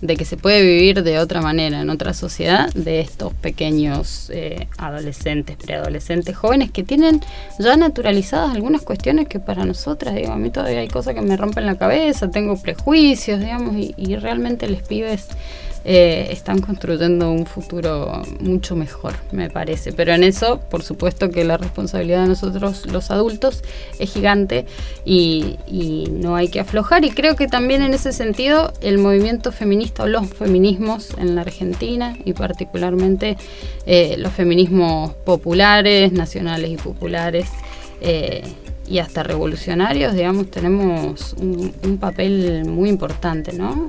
de 0.00 0.16
que 0.16 0.24
se 0.24 0.36
puede 0.36 0.62
vivir 0.62 1.02
de 1.02 1.18
otra 1.18 1.40
manera 1.40 1.80
en 1.80 1.90
otra 1.90 2.14
sociedad 2.14 2.72
de 2.74 3.00
estos 3.00 3.34
pequeños 3.34 4.30
eh, 4.32 4.68
adolescentes, 4.76 5.56
preadolescentes, 5.56 6.36
jóvenes 6.36 6.70
que 6.70 6.82
tienen 6.82 7.20
ya 7.58 7.76
naturalizadas 7.76 8.54
algunas 8.54 8.82
cuestiones 8.82 9.28
que 9.28 9.40
para 9.40 9.64
nosotras, 9.64 10.14
digo, 10.14 10.32
a 10.32 10.36
mí 10.36 10.50
todavía 10.50 10.80
hay 10.80 10.88
cosas 10.88 11.14
que 11.14 11.22
me 11.22 11.36
rompen 11.36 11.66
la 11.66 11.76
cabeza, 11.76 12.30
tengo 12.30 12.56
prejuicios, 12.60 13.40
digamos, 13.40 13.76
y, 13.76 13.94
y 13.96 14.16
realmente 14.16 14.68
les 14.68 14.82
pibes 14.82 15.28
eh, 15.84 16.28
están 16.30 16.60
construyendo 16.60 17.30
un 17.30 17.46
futuro 17.46 18.22
mucho 18.40 18.76
mejor, 18.76 19.14
me 19.32 19.48
parece. 19.48 19.92
Pero 19.92 20.12
en 20.12 20.24
eso, 20.24 20.60
por 20.70 20.82
supuesto 20.82 21.30
que 21.30 21.44
la 21.44 21.56
responsabilidad 21.56 22.22
de 22.22 22.28
nosotros 22.28 22.86
los 22.86 23.10
adultos 23.10 23.62
es 23.98 24.12
gigante 24.12 24.66
y, 25.04 25.56
no 26.10 26.36
hay 26.36 26.48
que 26.48 26.60
aflojar. 26.60 27.04
Y 27.04 27.10
creo 27.10 27.36
que 27.36 27.46
también 27.46 27.82
en 27.82 27.94
ese 27.94 28.12
sentido 28.12 28.72
el 28.80 28.98
movimiento 28.98 29.52
feminista 29.52 30.04
o 30.04 30.08
los 30.08 30.28
feminismos 30.28 31.10
en 31.18 31.34
la 31.34 31.42
Argentina 31.42 32.16
y 32.24 32.32
particularmente 32.32 33.36
eh, 33.86 34.16
los 34.18 34.32
feminismos 34.32 35.12
populares, 35.24 36.12
nacionales 36.12 36.70
y 36.70 36.76
populares, 36.76 37.48
eh, 38.00 38.42
y 38.86 39.00
hasta 39.00 39.22
revolucionarios, 39.22 40.14
digamos, 40.14 40.50
tenemos 40.50 41.34
un, 41.34 41.74
un 41.84 41.98
papel 41.98 42.64
muy 42.64 42.88
importante, 42.88 43.52
¿no? 43.52 43.88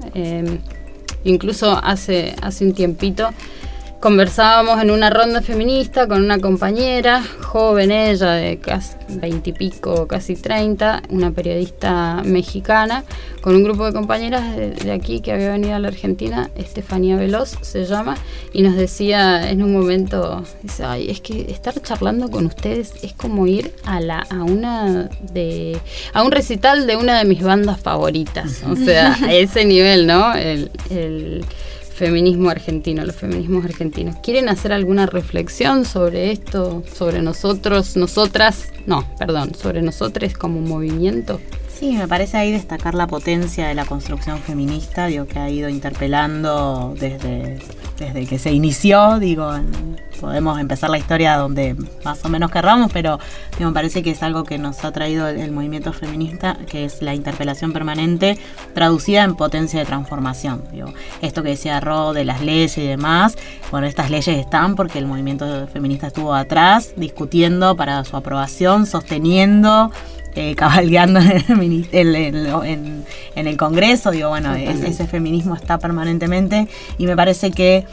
Incluso 1.23 1.79
hace, 1.83 2.35
hace 2.41 2.65
un 2.65 2.73
tiempito 2.73 3.29
conversábamos 3.99 4.81
en 4.81 4.91
una 4.91 5.09
ronda 5.09 5.41
feminista 5.41 6.07
con 6.07 6.23
una 6.23 6.39
compañera, 6.39 7.21
joven 7.41 7.91
ella, 7.91 8.31
de 8.31 8.57
casi 8.57 8.95
veintipico, 9.09 10.07
casi 10.07 10.35
treinta, 10.35 11.01
una 11.09 11.31
periodista 11.31 12.21
mexicana, 12.23 13.03
con 13.41 13.55
un 13.55 13.63
grupo 13.63 13.85
de 13.85 13.93
compañeras 13.93 14.55
de, 14.55 14.91
aquí 14.91 15.19
que 15.19 15.33
había 15.33 15.51
venido 15.51 15.75
a 15.75 15.79
la 15.79 15.89
Argentina, 15.89 16.49
Estefanía 16.55 17.17
Veloz 17.17 17.57
se 17.61 17.85
llama, 17.85 18.15
y 18.53 18.61
nos 18.61 18.75
decía 18.75 19.49
en 19.49 19.63
un 19.63 19.73
momento, 19.73 20.43
dice, 20.61 20.85
ay, 20.85 21.09
es 21.09 21.19
que 21.19 21.51
estar 21.51 21.79
charlando 21.81 22.29
con 22.29 22.45
ustedes 22.45 22.93
es 23.03 23.13
como 23.13 23.47
ir 23.47 23.73
a 23.85 23.99
la, 23.99 24.19
a 24.19 24.43
una 24.43 25.09
de, 25.33 25.77
a 26.13 26.23
un 26.23 26.31
recital 26.31 26.87
de 26.87 26.95
una 26.95 27.17
de 27.17 27.25
mis 27.25 27.41
bandas 27.41 27.79
favoritas. 27.79 28.63
O 28.69 28.75
sea, 28.75 29.13
a 29.13 29.33
ese 29.33 29.65
nivel, 29.65 30.07
¿no? 30.07 30.33
el 30.35 31.43
feminismo 31.99 32.49
argentino, 32.49 33.03
los 33.03 33.17
feminismos 33.17 33.65
argentinos. 33.65 34.15
¿Quieren 34.23 34.47
hacer 34.47 34.71
alguna 34.71 35.05
reflexión 35.05 35.83
sobre 35.83 36.31
esto, 36.31 36.81
sobre 36.95 37.21
nosotros, 37.21 37.97
nosotras? 37.97 38.71
No, 38.87 39.05
perdón, 39.19 39.53
sobre 39.53 39.81
nosotros 39.81 40.33
como 40.33 40.61
movimiento. 40.61 41.41
Sí, 41.79 41.93
me 41.93 42.09
parece 42.09 42.35
ahí 42.35 42.51
destacar 42.51 42.93
la 42.93 43.07
potencia 43.07 43.69
de 43.69 43.73
la 43.73 43.85
construcción 43.85 44.39
feminista, 44.39 45.05
digo, 45.05 45.25
que 45.25 45.39
ha 45.39 45.49
ido 45.49 45.69
interpelando 45.69 46.93
desde, 46.99 47.57
desde 47.97 48.25
que 48.27 48.37
se 48.37 48.51
inició, 48.51 49.17
digo, 49.17 49.53
podemos 50.19 50.59
empezar 50.59 50.89
la 50.89 50.97
historia 50.97 51.37
donde 51.37 51.77
más 52.03 52.23
o 52.25 52.27
menos 52.27 52.51
querramos, 52.51 52.91
pero 52.91 53.17
me 53.59 53.71
parece 53.71 54.03
que 54.03 54.11
es 54.11 54.21
algo 54.23 54.43
que 54.43 54.57
nos 54.57 54.83
ha 54.83 54.91
traído 54.91 55.29
el, 55.29 55.51
movimiento 55.51 55.93
feminista, 55.93 56.57
que 56.67 56.83
es 56.83 57.01
la 57.01 57.15
interpelación 57.15 57.71
permanente 57.71 58.37
traducida 58.73 59.23
en 59.23 59.35
potencia 59.35 59.79
de 59.79 59.85
transformación. 59.85 60.65
Digo, 60.73 60.93
esto 61.21 61.43
que 61.43 61.49
decía 61.49 61.79
Ro 61.79 62.11
de 62.11 62.25
las 62.25 62.41
leyes 62.41 62.77
y 62.77 62.85
demás, 62.85 63.37
bueno, 63.71 63.87
estas 63.87 64.09
leyes 64.09 64.37
están 64.37 64.75
porque 64.75 64.99
el 64.99 65.05
movimiento 65.05 65.65
feminista 65.67 66.07
estuvo 66.07 66.33
atrás 66.33 66.91
discutiendo 66.97 67.77
para 67.77 68.03
su 68.03 68.17
aprobación, 68.17 68.85
sosteniendo 68.85 69.91
eh, 70.35 70.55
cabalgando 70.55 71.19
en 71.49 73.05
el, 73.35 73.57
Congreso, 73.57 74.11
digo, 74.11 74.29
bueno, 74.29 74.53
ese 74.55 75.07
feminismo 75.07 75.55
está 75.55 75.79
permanentemente 75.79 76.67
y 76.97 77.05
me 77.05 77.15
parece 77.15 77.51
que 77.51 77.85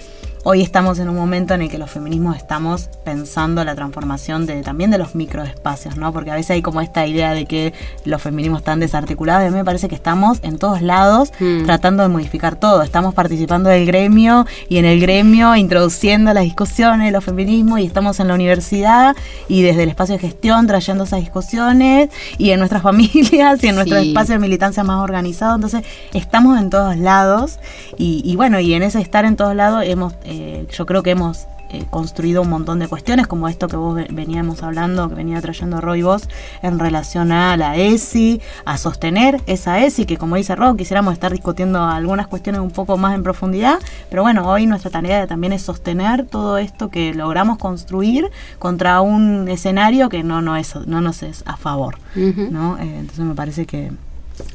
hoy 0.48 0.62
estamos 0.62 1.00
en 1.00 1.08
un 1.08 1.16
momento 1.16 1.54
en 1.54 1.62
el 1.62 1.68
que 1.68 1.76
los 1.76 1.90
feminismos 1.90 2.36
estamos 2.36 2.88
pensando 3.02 3.64
la 3.64 3.74
transformación 3.74 4.46
de 4.46 4.62
también 4.62 4.92
de 4.92 4.98
los 4.98 5.16
microespacios, 5.16 5.96
¿no? 5.96 6.12
Porque 6.12 6.30
a 6.30 6.36
veces 6.36 6.52
hay 6.52 6.62
como 6.62 6.80
esta 6.80 7.04
idea 7.04 7.32
de 7.32 7.46
que 7.46 7.74
los 8.04 8.22
feminismos 8.22 8.60
están 8.60 8.78
desarticulados 8.78 9.42
y 9.42 9.46
a 9.48 9.50
mí 9.50 9.56
me 9.56 9.64
parece 9.64 9.88
que 9.88 9.96
estamos 9.96 10.38
en 10.42 10.58
todos 10.58 10.82
lados 10.82 11.32
mm. 11.40 11.64
tratando 11.64 12.04
de 12.04 12.10
modificar 12.10 12.54
todo. 12.60 12.82
Estamos 12.82 13.12
participando 13.12 13.70
del 13.70 13.86
gremio 13.86 14.46
y 14.68 14.76
en 14.76 14.84
el 14.84 15.00
gremio 15.00 15.56
introduciendo 15.56 16.32
las 16.32 16.44
discusiones 16.44 17.06
de 17.06 17.10
los 17.10 17.24
feminismos 17.24 17.80
y 17.80 17.86
estamos 17.86 18.20
en 18.20 18.28
la 18.28 18.34
universidad 18.34 19.16
y 19.48 19.62
desde 19.62 19.82
el 19.82 19.88
espacio 19.88 20.14
de 20.14 20.20
gestión 20.20 20.68
trayendo 20.68 21.02
esas 21.02 21.18
discusiones 21.18 22.10
y 22.38 22.50
en 22.50 22.60
nuestras 22.60 22.82
familias 22.84 23.64
y 23.64 23.66
en 23.66 23.74
nuestro 23.74 23.96
espacio 23.96 24.34
de 24.34 24.38
militancia 24.38 24.84
más 24.84 25.02
organizado. 25.02 25.56
Entonces 25.56 25.82
estamos 26.14 26.56
en 26.60 26.70
todos 26.70 26.96
lados 26.96 27.58
y, 27.98 28.36
bueno, 28.36 28.60
y 28.60 28.74
en 28.74 28.84
ese 28.84 29.00
estar 29.00 29.24
en 29.24 29.34
todos 29.34 29.56
lados 29.56 29.82
hemos... 29.84 30.12
Eh, 30.22 30.35
eh, 30.40 30.66
yo 30.70 30.86
creo 30.86 31.02
que 31.02 31.10
hemos 31.10 31.46
eh, 31.68 31.84
construido 31.90 32.42
un 32.42 32.48
montón 32.48 32.78
de 32.78 32.86
cuestiones, 32.86 33.26
como 33.26 33.48
esto 33.48 33.66
que 33.66 33.76
vos 33.76 34.00
veníamos 34.10 34.62
hablando, 34.62 35.08
que 35.08 35.16
venía 35.16 35.40
trayendo 35.40 35.80
Roy 35.80 36.02
vos, 36.02 36.28
en 36.62 36.78
relación 36.78 37.32
a 37.32 37.56
la 37.56 37.76
ESI, 37.76 38.40
a 38.64 38.78
sostener 38.78 39.40
esa 39.46 39.82
ESI, 39.82 40.06
que 40.06 40.16
como 40.16 40.36
dice 40.36 40.54
Roy, 40.54 40.76
quisiéramos 40.76 41.12
estar 41.12 41.32
discutiendo 41.32 41.82
algunas 41.82 42.28
cuestiones 42.28 42.60
un 42.60 42.70
poco 42.70 42.96
más 42.98 43.16
en 43.16 43.24
profundidad, 43.24 43.80
pero 44.10 44.22
bueno, 44.22 44.48
hoy 44.48 44.66
nuestra 44.66 44.92
tarea 44.92 45.26
también 45.26 45.52
es 45.52 45.62
sostener 45.62 46.24
todo 46.26 46.56
esto 46.58 46.88
que 46.88 47.14
logramos 47.14 47.58
construir 47.58 48.30
contra 48.60 49.00
un 49.00 49.48
escenario 49.48 50.08
que 50.08 50.22
no, 50.22 50.42
no, 50.42 50.56
es, 50.56 50.76
no 50.86 51.00
nos 51.00 51.24
es 51.24 51.42
a 51.46 51.56
favor. 51.56 51.98
¿no? 52.14 52.78
Eh, 52.78 52.98
entonces 53.00 53.24
me 53.24 53.34
parece 53.34 53.66
que 53.66 53.90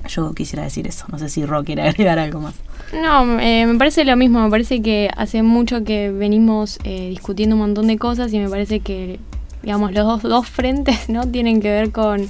yo 0.07 0.33
quisiera 0.33 0.63
decir 0.63 0.87
eso. 0.87 1.05
No 1.11 1.19
sé 1.19 1.29
si 1.29 1.45
Ro 1.45 1.63
quiere 1.63 1.81
agregar 1.87 2.19
algo 2.19 2.39
más. 2.39 2.55
No, 2.93 3.39
eh, 3.39 3.65
me 3.65 3.77
parece 3.77 4.03
lo 4.03 4.15
mismo. 4.17 4.43
Me 4.43 4.49
parece 4.49 4.81
que 4.81 5.09
hace 5.15 5.43
mucho 5.43 5.83
que 5.83 6.11
venimos 6.11 6.77
eh, 6.83 7.09
discutiendo 7.09 7.55
un 7.55 7.61
montón 7.61 7.87
de 7.87 7.97
cosas 7.97 8.33
y 8.33 8.39
me 8.39 8.49
parece 8.49 8.81
que, 8.81 9.19
digamos, 9.63 9.93
los 9.93 10.05
dos, 10.05 10.21
dos 10.23 10.47
frentes 10.49 11.07
no 11.09 11.25
tienen 11.25 11.61
que 11.61 11.69
ver 11.69 11.91
con, 11.91 12.27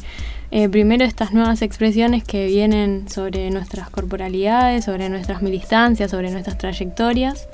eh, 0.52 0.69
primero, 0.69 1.04
estas 1.04 1.34
nuevas 1.34 1.62
expresiones 1.63 2.24
que 2.24 2.45
vienen 2.45 3.10
sobre 3.10 3.50
nuestras 3.50 3.89
corporalidades, 3.89 4.86
sobre 4.86 5.10
nuestras 5.10 5.41
militancias, 5.41 6.12
sobre 6.12 6.30
nuestras 6.30 6.58
trayectorias. 6.58 7.47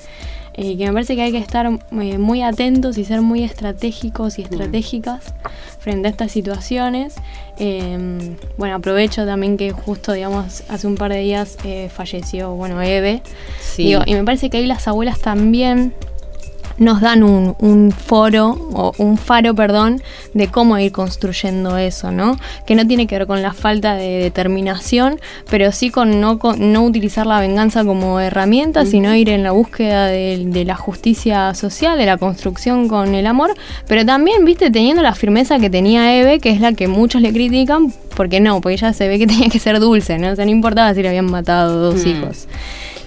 Que 0.58 0.86
me 0.86 0.92
parece 0.92 1.16
que 1.16 1.22
hay 1.22 1.32
que 1.32 1.38
estar 1.38 1.70
muy 1.92 2.42
atentos 2.42 2.98
y 2.98 3.06
ser 3.06 3.22
muy 3.22 3.44
estratégicos 3.44 4.40
y 4.40 4.42
estratégicas 4.42 5.22
frente 5.80 6.08
a 6.08 6.12
estas 6.12 6.32
situaciones. 6.32 7.16
Em, 7.60 8.36
bueno, 8.58 8.76
aprovecho 8.76 9.26
también 9.26 9.58
que 9.58 9.72
justo, 9.72 10.14
digamos, 10.14 10.64
hace 10.68 10.88
un 10.88 10.96
par 10.96 11.12
de 11.12 11.20
días 11.20 11.58
eh, 11.64 11.90
falleció, 11.94 12.52
bueno, 12.56 12.82
Eve. 12.82 13.22
y 13.78 13.96
me 13.96 14.24
parece 14.24 14.50
que 14.50 14.58
ahí 14.58 14.66
las 14.66 14.88
abuelas 14.88 15.20
también 15.20 15.94
nos 16.78 17.02
dan 17.02 17.24
un, 17.24 17.92
foro, 17.92 18.52
o 18.74 18.94
un 18.98 19.18
faro, 19.18 19.56
perdón, 19.56 20.02
de 20.34 20.48
cómo 20.48 20.78
ir 20.78 20.92
construyendo 20.92 21.78
eso, 21.78 22.12
¿no? 22.12 22.38
Que 22.66 22.76
no 22.76 22.86
tiene 22.88 23.08
que 23.08 23.18
ver 23.18 23.28
con 23.28 23.42
la 23.42 23.54
falta 23.54 23.96
de 23.96 24.20
determinación, 24.20 25.20
pero 25.50 25.72
sí 25.72 25.90
con 25.90 26.22
no, 26.22 26.40
no 26.58 26.84
utilizar 26.84 27.26
la 27.26 27.40
venganza 27.40 27.84
como 27.84 28.20
herramienta, 28.20 28.86
sino 28.86 29.16
ir 29.16 29.30
en 29.30 29.44
la 29.44 29.52
búsqueda 29.52 30.08
de, 30.08 30.64
la 30.66 30.76
justicia 30.76 31.54
social, 31.54 31.98
de 31.98 32.06
la 32.06 32.18
construcción 32.18 32.88
con 32.88 33.16
el 33.16 33.26
amor, 33.26 33.54
pero 33.88 34.06
también, 34.06 34.44
viste, 34.46 34.70
teniendo 34.70 35.02
la 35.02 35.16
firmeza 35.16 35.60
que 35.60 35.70
tenía 35.70 36.20
Eve, 36.20 36.40
que 36.40 36.50
es 36.50 36.62
la 36.62 36.74
que 36.74 36.88
muchos 36.88 37.22
le 37.22 37.32
critican, 37.32 37.94
porque 38.16 38.40
no, 38.40 38.60
porque 38.62 38.74
ella 38.74 38.94
se 38.94 39.08
ve 39.08 39.20
que 39.20 39.28
tenía 39.28 39.50
que 39.50 39.60
ser 39.60 39.80
dulce, 39.80 40.18
¿no? 40.18 40.32
O 40.32 40.36
sea, 40.36 40.46
no 40.46 40.52
importaba 40.52 40.94
si 40.94 41.02
le 41.02 41.10
habían 41.10 41.30
matado 41.32 41.80
dos 41.80 42.06
mm. 42.06 42.10
hijos. 42.10 42.48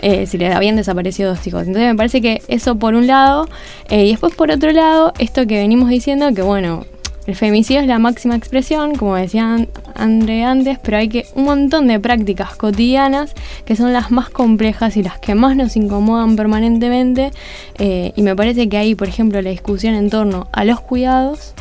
Eh, 0.03 0.27
si 0.27 0.39
le 0.39 0.51
habían 0.53 0.77
desaparecido 0.77 1.31
dos 1.31 1.47
hijos. 1.47 1.67
Entonces 1.67 1.91
me 1.91 1.95
parece 1.95 2.23
que 2.23 2.41
eso 2.49 2.77
por 2.77 2.95
un 2.95 3.07
lado, 3.07 3.49
eh, 3.91 4.07
y 4.07 4.11
después 4.11 4.35
por 4.35 4.51
otro 4.51 4.73
lado, 4.73 5.13
esto 5.19 5.47
que 5.47 5.59
venimos 5.59 5.91
diciendo, 5.91 6.33
que 6.33 6.41
bueno, 6.41 6.87
el 7.27 7.37
femicidio 7.37 7.83
es 7.83 7.87
la 7.87 7.99
máxima 7.99 8.35
expresión, 8.35 8.95
como 8.95 9.15
decía 9.15 9.67
André 9.95 10.43
antes, 10.43 10.79
pero 10.83 10.97
hay 10.97 11.09
que 11.09 11.27
un 11.35 11.45
montón 11.45 11.87
de 11.87 12.01
prácticas 12.01 12.57
cotidianas 12.57 13.35
que 13.67 13.77
son 13.77 13.93
las 13.93 14.11
más 14.11 14.31
complejas 14.31 14.97
y 14.97 15.03
las 15.03 15.19
que 15.19 15.35
más 15.35 15.55
nos 15.55 15.77
incomodan 15.77 16.35
permanentemente. 16.35 17.31
Eh, 17.79 18.13
y 18.17 18.23
me 18.23 18.35
parece 18.35 18.69
que 18.71 18.79
ahí, 18.79 18.95
por 18.95 19.07
ejemplo, 19.07 19.41
la 19.43 19.51
discusión 19.51 19.95
en 19.95 20.09
torno 20.09 20.49
a 20.51 20.65
los 20.65 20.81
cuidados 20.81 21.55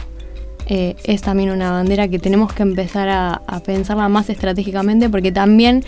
eh, 0.71 0.95
es 1.03 1.23
también 1.23 1.49
una 1.49 1.71
bandera 1.71 2.07
que 2.07 2.19
tenemos 2.19 2.53
que 2.53 2.61
empezar 2.61 3.09
a, 3.09 3.41
pensarla 3.65 4.07
más 4.07 4.29
estratégicamente 4.29 5.09
porque 5.09 5.31
también 5.31 5.83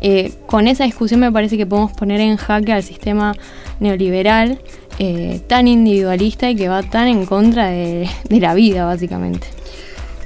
eh, 0.00 0.32
con 0.46 0.68
esa 0.68 0.84
discusión 0.84 1.20
me 1.20 1.32
parece 1.32 1.56
que 1.56 1.66
podemos 1.66 1.92
poner 1.92 2.20
en 2.20 2.36
jaque 2.36 2.72
al 2.72 2.82
sistema 2.82 3.34
neoliberal 3.80 4.60
eh, 4.98 5.40
tan 5.46 5.68
individualista 5.68 6.50
y 6.50 6.56
que 6.56 6.68
va 6.68 6.82
tan 6.82 7.08
en 7.08 7.26
contra 7.26 7.70
de 7.70 8.08
la 8.28 8.54
vida 8.54 8.84
básicamente. 8.84 9.48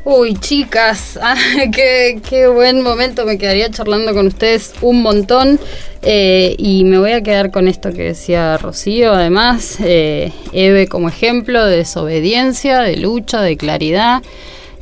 Uy, 0.04 0.34
chicas, 0.34 1.16
ah, 1.22 1.36
qué, 1.72 2.48
buen 2.52 2.80
momento. 2.80 3.24
Me 3.24 3.38
quedaría 3.38 3.70
charlando 3.70 4.12
con 4.14 4.26
ustedes 4.26 4.74
un 4.80 5.02
montón. 5.02 5.60
Eh, 6.04 6.56
y 6.58 6.82
me 6.82 6.98
voy 6.98 7.12
a 7.12 7.22
quedar 7.22 7.52
con 7.52 7.68
esto 7.68 7.92
que 7.92 8.02
decía 8.02 8.58
Rocío. 8.58 9.12
Además, 9.12 9.78
Eve 9.80 10.88
como 10.88 11.08
ejemplo 11.08 11.64
de 11.64 11.76
desobediencia, 11.76 12.80
de 12.80 12.96
lucha, 12.96 13.42
de 13.42 13.56
claridad. 13.56 14.22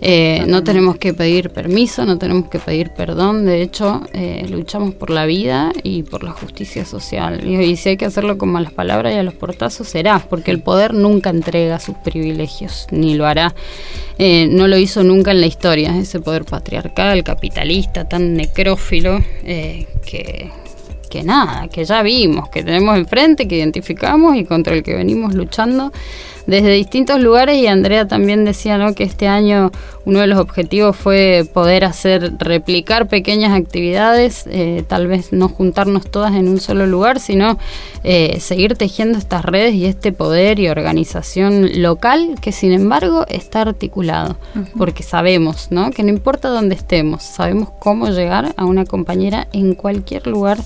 Eh, 0.02 0.44
no 0.46 0.64
tenemos 0.64 0.96
que 0.96 1.12
pedir 1.12 1.50
permiso, 1.50 2.06
no 2.06 2.16
tenemos 2.18 2.48
que 2.48 2.58
pedir 2.58 2.90
perdón, 2.90 3.44
de 3.44 3.60
hecho 3.60 4.00
eh, 4.14 4.46
luchamos 4.48 4.94
por 4.94 5.10
la 5.10 5.26
vida 5.26 5.72
y 5.82 6.04
por 6.04 6.24
la 6.24 6.30
justicia 6.30 6.84
social. 6.86 7.46
Y, 7.46 7.76
si 7.76 7.90
hay 7.90 7.96
que 7.96 8.06
hacerlo 8.06 8.38
con 8.38 8.50
malas 8.50 8.72
palabras 8.72 9.14
y 9.14 9.18
a 9.18 9.22
los 9.22 9.34
portazos 9.34 9.88
será, 9.88 10.18
porque 10.18 10.50
el 10.50 10.62
poder 10.62 10.94
nunca 10.94 11.30
entrega 11.30 11.78
sus 11.78 11.96
privilegios, 11.96 12.86
ni 12.90 13.14
lo 13.14 13.26
hará. 13.26 13.54
Eh, 14.18 14.48
no 14.50 14.68
lo 14.68 14.78
hizo 14.78 15.02
nunca 15.02 15.30
en 15.32 15.40
la 15.40 15.46
historia, 15.46 15.96
ese 15.96 16.20
poder 16.20 16.44
patriarcal, 16.44 17.22
capitalista, 17.22 18.08
tan 18.08 18.34
necrófilo, 18.34 19.18
que, 19.44 20.50
que 21.10 21.22
nada, 21.22 21.68
que 21.68 21.84
ya 21.84 22.02
vimos, 22.02 22.48
que 22.48 22.62
tenemos 22.62 22.96
enfrente, 22.96 23.46
que 23.48 23.56
identificamos 23.56 24.36
y 24.36 24.44
contra 24.44 24.74
el 24.74 24.82
que 24.82 24.94
venimos 24.94 25.34
luchando 25.34 25.92
desde 26.46 26.72
distintos 26.72 27.20
lugares 27.20 27.56
y 27.56 27.66
Andrea 27.66 28.06
también 28.08 28.44
decía 28.44 28.78
¿no? 28.78 28.94
que 28.94 29.04
este 29.04 29.28
año 29.28 29.70
uno 30.04 30.20
de 30.20 30.26
los 30.26 30.38
objetivos 30.38 30.96
fue 30.96 31.46
poder 31.52 31.84
hacer, 31.84 32.32
replicar 32.38 33.06
pequeñas 33.06 33.52
actividades, 33.52 34.44
eh, 34.50 34.82
tal 34.88 35.06
vez 35.06 35.32
no 35.32 35.48
juntarnos 35.48 36.10
todas 36.10 36.34
en 36.34 36.48
un 36.48 36.58
solo 36.60 36.86
lugar, 36.86 37.20
sino 37.20 37.58
eh, 38.02 38.38
seguir 38.40 38.76
tejiendo 38.76 39.18
estas 39.18 39.44
redes 39.44 39.74
y 39.74 39.84
este 39.84 40.12
poder 40.12 40.58
y 40.58 40.68
organización 40.68 41.82
local 41.82 42.36
que 42.40 42.52
sin 42.52 42.72
embargo 42.72 43.26
está 43.28 43.62
articulado, 43.62 44.36
porque 44.76 45.02
sabemos 45.02 45.68
¿no? 45.70 45.90
que 45.90 46.02
no 46.02 46.08
importa 46.08 46.48
dónde 46.48 46.74
estemos, 46.74 47.22
sabemos 47.22 47.68
cómo 47.78 48.08
llegar 48.08 48.54
a 48.56 48.64
una 48.64 48.84
compañera 48.84 49.48
en 49.52 49.74
cualquier 49.74 50.26
lugar 50.26 50.58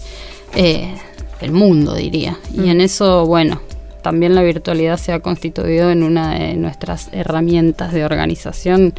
eh, 0.54 0.94
del 1.40 1.52
mundo, 1.52 1.94
diría. 1.94 2.38
Y 2.52 2.68
en 2.70 2.80
eso, 2.80 3.26
bueno, 3.26 3.60
también 4.04 4.34
la 4.34 4.42
virtualidad 4.42 4.98
se 4.98 5.12
ha 5.12 5.20
constituido 5.20 5.90
en 5.90 6.02
una 6.02 6.34
de 6.34 6.54
nuestras 6.56 7.08
herramientas 7.12 7.90
de 7.94 8.04
organización 8.04 8.92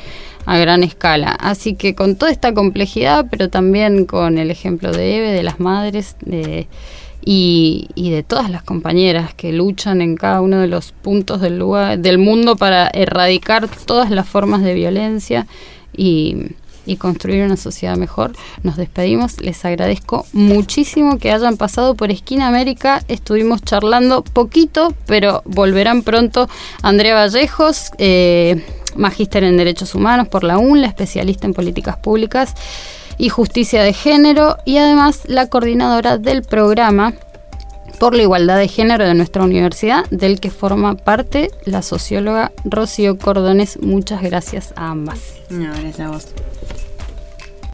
a 0.48 0.58
gran 0.58 0.82
escala. 0.82 1.30
Así 1.40 1.76
que 1.76 1.94
con 1.94 2.16
toda 2.16 2.32
esta 2.32 2.56
complejidad, 2.56 3.28
pero 3.30 3.50
también 3.50 4.06
con 4.06 4.40
el 4.40 4.50
ejemplo 4.50 4.92
de 4.92 5.18
Eve, 5.18 5.32
de 5.32 5.44
las 5.44 5.60
madres, 5.60 6.16
y, 7.24 7.88
de 7.96 8.24
todas 8.24 8.50
las 8.50 8.64
compañeras 8.64 9.36
que 9.36 9.54
luchan 9.54 10.02
en 10.02 10.16
cada 10.16 10.42
uno 10.42 10.60
de 10.60 10.68
los 10.68 10.92
puntos 10.92 11.40
del 11.40 11.60
lugar 11.60 12.00
del 12.00 12.18
mundo 12.18 12.56
para 12.56 12.88
erradicar 12.88 13.68
todas 13.86 14.10
las 14.10 14.28
formas 14.28 14.64
de 14.64 14.74
violencia 14.74 15.46
y 15.96 16.48
y 16.86 16.98
construir 16.98 17.44
una 17.44 17.58
sociedad 17.58 17.98
mejor. 17.98 18.34
Nos 18.64 18.78
despedimos, 18.78 19.42
les 19.42 19.64
agradezco 19.66 20.26
muchísimo 20.34 21.18
que 21.18 21.32
hayan 21.32 21.58
pasado 21.58 21.96
por 21.96 22.12
Esquina 22.12 22.48
América, 22.48 23.02
estuvimos 23.08 23.62
charlando 23.62 24.24
poquito, 24.24 24.94
pero 25.06 25.42
volverán 25.46 26.04
pronto 26.04 26.50
Andrea 26.82 27.16
Vallejos, 27.16 27.92
eh, 27.98 28.64
magíster 28.96 29.44
en 29.44 29.58
Derechos 29.58 29.96
Humanos 29.96 30.28
por 30.28 30.44
la 30.44 30.58
UNLA, 30.58 30.88
especialista 30.88 31.48
en 31.48 31.54
políticas 31.54 31.98
públicas 31.98 32.54
y 33.18 33.30
justicia 33.30 33.84
de 33.84 33.94
género 33.94 34.58
y 34.66 34.78
además 34.78 35.22
la 35.28 35.48
coordinadora 35.48 36.18
del 36.18 36.42
programa 36.42 37.14
por 38.00 38.14
la 38.14 38.24
igualdad 38.24 38.58
de 38.58 38.68
género 38.68 39.06
de 39.06 39.14
nuestra 39.14 39.44
universidad, 39.44 40.06
del 40.10 40.40
que 40.40 40.52
forma 40.52 40.96
parte 40.96 41.50
la 41.66 41.82
socióloga 41.82 42.52
Rocío 42.64 43.18
Cordones. 43.18 43.82
Muchas 43.82 44.22
gracias 44.22 44.74
a 44.76 44.90
ambas. 44.90 45.20
No, 45.50 45.72
gracias 45.72 46.00
a 46.00 46.10
vos. 46.10 46.28